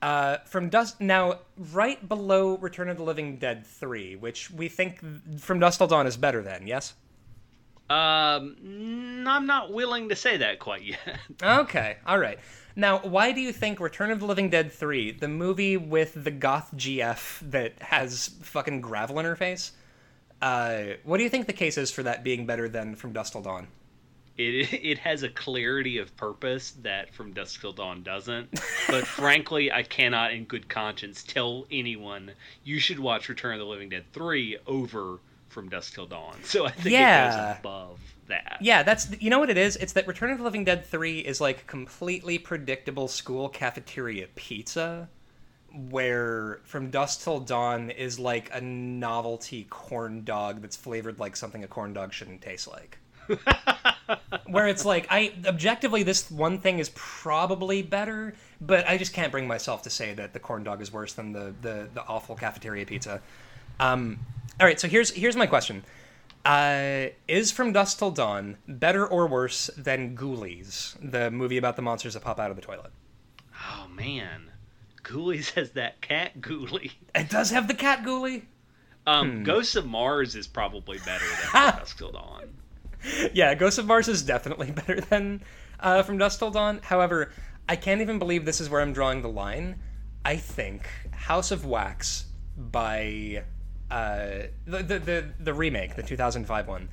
[0.02, 1.38] Uh, from Dusk now,
[1.72, 4.98] right below Return of the Living Dead 3, which we think
[5.38, 6.94] From Dusk Till Dawn is better than, yes?
[7.88, 10.98] Um, I'm not willing to say that quite yet.
[11.42, 12.38] Okay, all right.
[12.74, 16.30] Now, why do you think Return of the Living Dead 3, the movie with the
[16.30, 19.72] goth GF that has fucking gravel in her face,
[20.40, 23.32] uh, what do you think the case is for that being better than From Dusk
[23.32, 23.68] Till Dawn?
[24.36, 28.60] it it has a clarity of purpose that From Dusk Till Dawn doesn't.
[28.88, 32.32] But frankly, I cannot, in good conscience, tell anyone
[32.64, 35.18] you should watch Return of the Living Dead three over
[35.48, 36.36] From Dusk Till Dawn.
[36.44, 37.28] So I think yeah.
[37.28, 38.58] it goes above that.
[38.60, 39.76] Yeah, that's you know what it is.
[39.76, 45.08] It's that Return of the Living Dead three is like completely predictable school cafeteria pizza
[45.88, 51.64] where From Dusk Till Dawn is like a novelty corn dog that's flavored like something
[51.64, 52.98] a corn dog shouldn't taste like.
[54.46, 59.32] where it's like I objectively this one thing is probably better, but I just can't
[59.32, 62.34] bring myself to say that the corn dog is worse than the the, the awful
[62.34, 63.20] cafeteria pizza.
[63.80, 64.18] Um,
[64.60, 65.84] all right, so here's here's my question:
[66.44, 71.82] uh, Is From Dusk Till Dawn better or worse than Ghoulies, the movie about the
[71.82, 72.92] monsters that pop out of the toilet?
[73.54, 74.50] Oh man,
[75.02, 76.92] Ghoulies has that cat ghoulie.
[77.14, 78.42] It does have the cat ghoulie.
[79.06, 79.42] Um, hmm.
[79.42, 82.44] Ghosts of Mars is probably better than From Dusk Till Dawn.
[83.32, 85.42] yeah, Ghost of Mars is definitely better than
[85.80, 86.80] uh, From Dusk Till Dawn.
[86.82, 87.32] However,
[87.68, 89.80] I can't even believe this is where I'm drawing the line.
[90.24, 92.26] I think House of Wax
[92.56, 93.42] by
[93.92, 96.88] uh, the, the, the the remake, the 2005 one.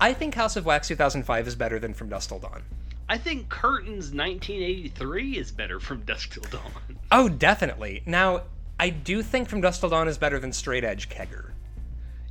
[0.00, 2.62] I think House of Wax 2005 is better than From Dusk Till Dawn.
[3.08, 6.72] I think Curtains 1983 is better from Dusk Till Dawn.
[7.14, 8.02] Oh, definitely.
[8.06, 8.42] Now,
[8.80, 11.50] I do think From Dusk Till Dawn is better than Straight Edge Kegger.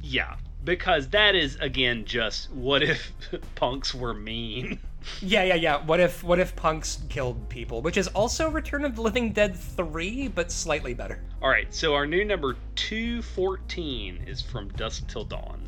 [0.02, 3.12] Yeah, because that is again just what if
[3.56, 4.80] punks were mean.
[5.20, 5.84] Yeah, yeah, yeah.
[5.84, 9.56] What if what if punks killed people, which is also Return of the Living Dead
[9.56, 11.24] 3 but slightly better.
[11.42, 15.68] All right, so our new number 214 is From Dusk Till Dawn.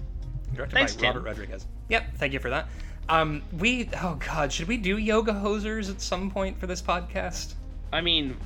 [0.54, 1.16] Directed Thanks, by Tim.
[1.16, 1.66] Robert Rodriguez.
[1.90, 2.70] Yep, thank you for that.
[3.10, 7.56] Um, we oh god, should we do yoga hosers at some point for this podcast?
[7.92, 8.38] I mean,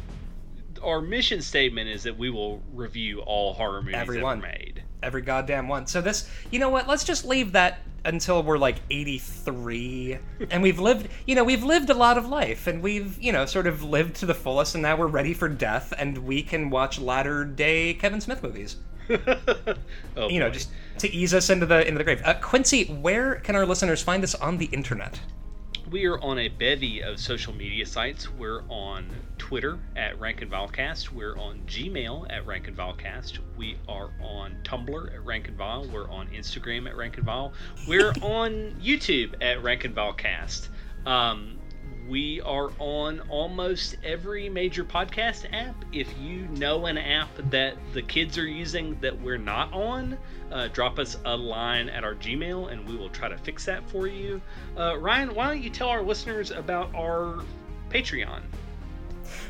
[0.82, 4.38] our mission statement is that we will review all horror movies Everyone.
[4.38, 5.88] ever made every goddamn one.
[5.88, 6.88] So this, you know what?
[6.88, 10.20] Let's just leave that until we're like 83
[10.52, 13.46] and we've lived, you know, we've lived a lot of life and we've, you know,
[13.46, 16.70] sort of lived to the fullest and now we're ready for death and we can
[16.70, 18.76] watch latter day Kevin Smith movies.
[19.10, 20.54] oh, you know, boy.
[20.54, 22.22] just to ease us into the into the grave.
[22.26, 25.20] Uh, Quincy, where can our listeners find us on the internet?
[25.90, 28.30] We are on a bevy of social media sites.
[28.30, 29.08] We're on
[29.38, 31.12] Twitter at Rank and Vilecast.
[31.14, 33.40] We're on Gmail at Rank and Vilecast.
[33.56, 35.88] We are on Tumblr at Rank and Vile.
[35.88, 37.54] We're on Instagram at Rank and Vile.
[37.88, 40.68] We're on YouTube at Rank and Vilecast.
[41.06, 41.57] Um,
[42.08, 45.76] we are on almost every major podcast app.
[45.92, 50.18] If you know an app that the kids are using that we're not on,
[50.52, 53.88] uh, drop us a line at our Gmail and we will try to fix that
[53.90, 54.42] for you.
[54.78, 57.44] Uh, Ryan, why don't you tell our listeners about our
[57.90, 58.42] Patreon?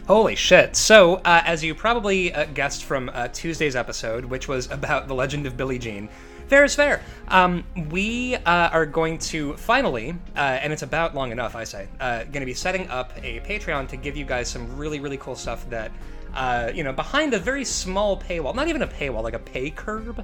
[0.07, 0.75] Holy shit.
[0.75, 5.13] So, uh, as you probably uh, guessed from uh, Tuesday's episode, which was about the
[5.13, 6.09] legend of Billie Jean,
[6.47, 7.01] fair is fair.
[7.27, 11.87] Um, we uh, are going to finally, uh, and it's about long enough, I say,
[11.99, 15.17] uh, going to be setting up a Patreon to give you guys some really, really
[15.17, 15.91] cool stuff that,
[16.33, 19.69] uh, you know, behind a very small paywall, not even a paywall, like a pay
[19.69, 20.23] curb,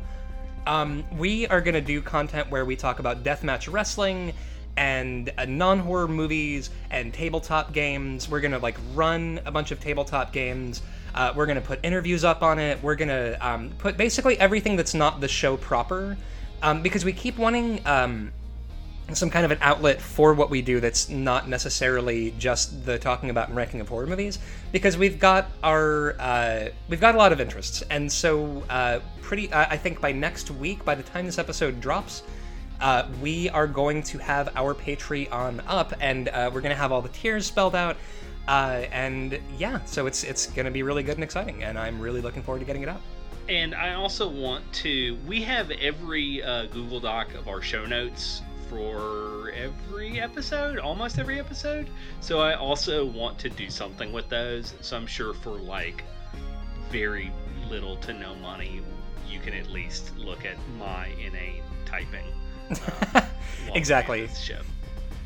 [0.66, 4.34] um, we are going to do content where we talk about deathmatch wrestling
[4.78, 8.30] and uh, non-horror movies and tabletop games.
[8.30, 10.82] We're gonna like run a bunch of tabletop games.
[11.14, 12.82] Uh, we're gonna put interviews up on it.
[12.84, 16.18] We're gonna um, put basically everything that's not the show proper,
[16.61, 18.32] um, because we keep wanting um,
[19.11, 23.30] some kind of an outlet for what we do that's not necessarily just the talking
[23.30, 24.39] about and ranking of horror movies.
[24.72, 29.53] Because we've got our uh, we've got a lot of interests, and so uh, pretty.
[29.53, 32.24] I think by next week, by the time this episode drops.
[32.82, 36.91] Uh, we are going to have our Patreon up, and uh, we're going to have
[36.91, 37.95] all the tiers spelled out.
[38.48, 42.00] Uh, and yeah, so it's it's going to be really good and exciting, and I'm
[42.00, 43.02] really looking forward to getting it up.
[43.50, 45.18] And I also want to.
[45.26, 51.39] We have every uh, Google Doc of our show notes for every episode, almost every
[51.39, 51.89] episode.
[52.22, 54.74] So I also want to do something with those.
[54.82, 56.04] So I'm sure for like
[56.89, 57.32] very
[57.70, 58.82] little to no money,
[59.30, 62.26] you can at least look at my inane typing.
[63.64, 64.28] Um, exactly.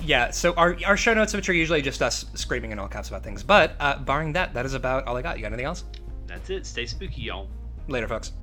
[0.04, 3.10] Yeah, so our, our show notes, which are usually just us screaming in all caps
[3.10, 3.44] about things.
[3.44, 5.38] But uh, barring that, that is about all I got.
[5.38, 5.84] You got anything else?
[6.28, 6.66] That's it.
[6.66, 7.50] Stay spooky, y'all.
[7.88, 8.34] Later, folks.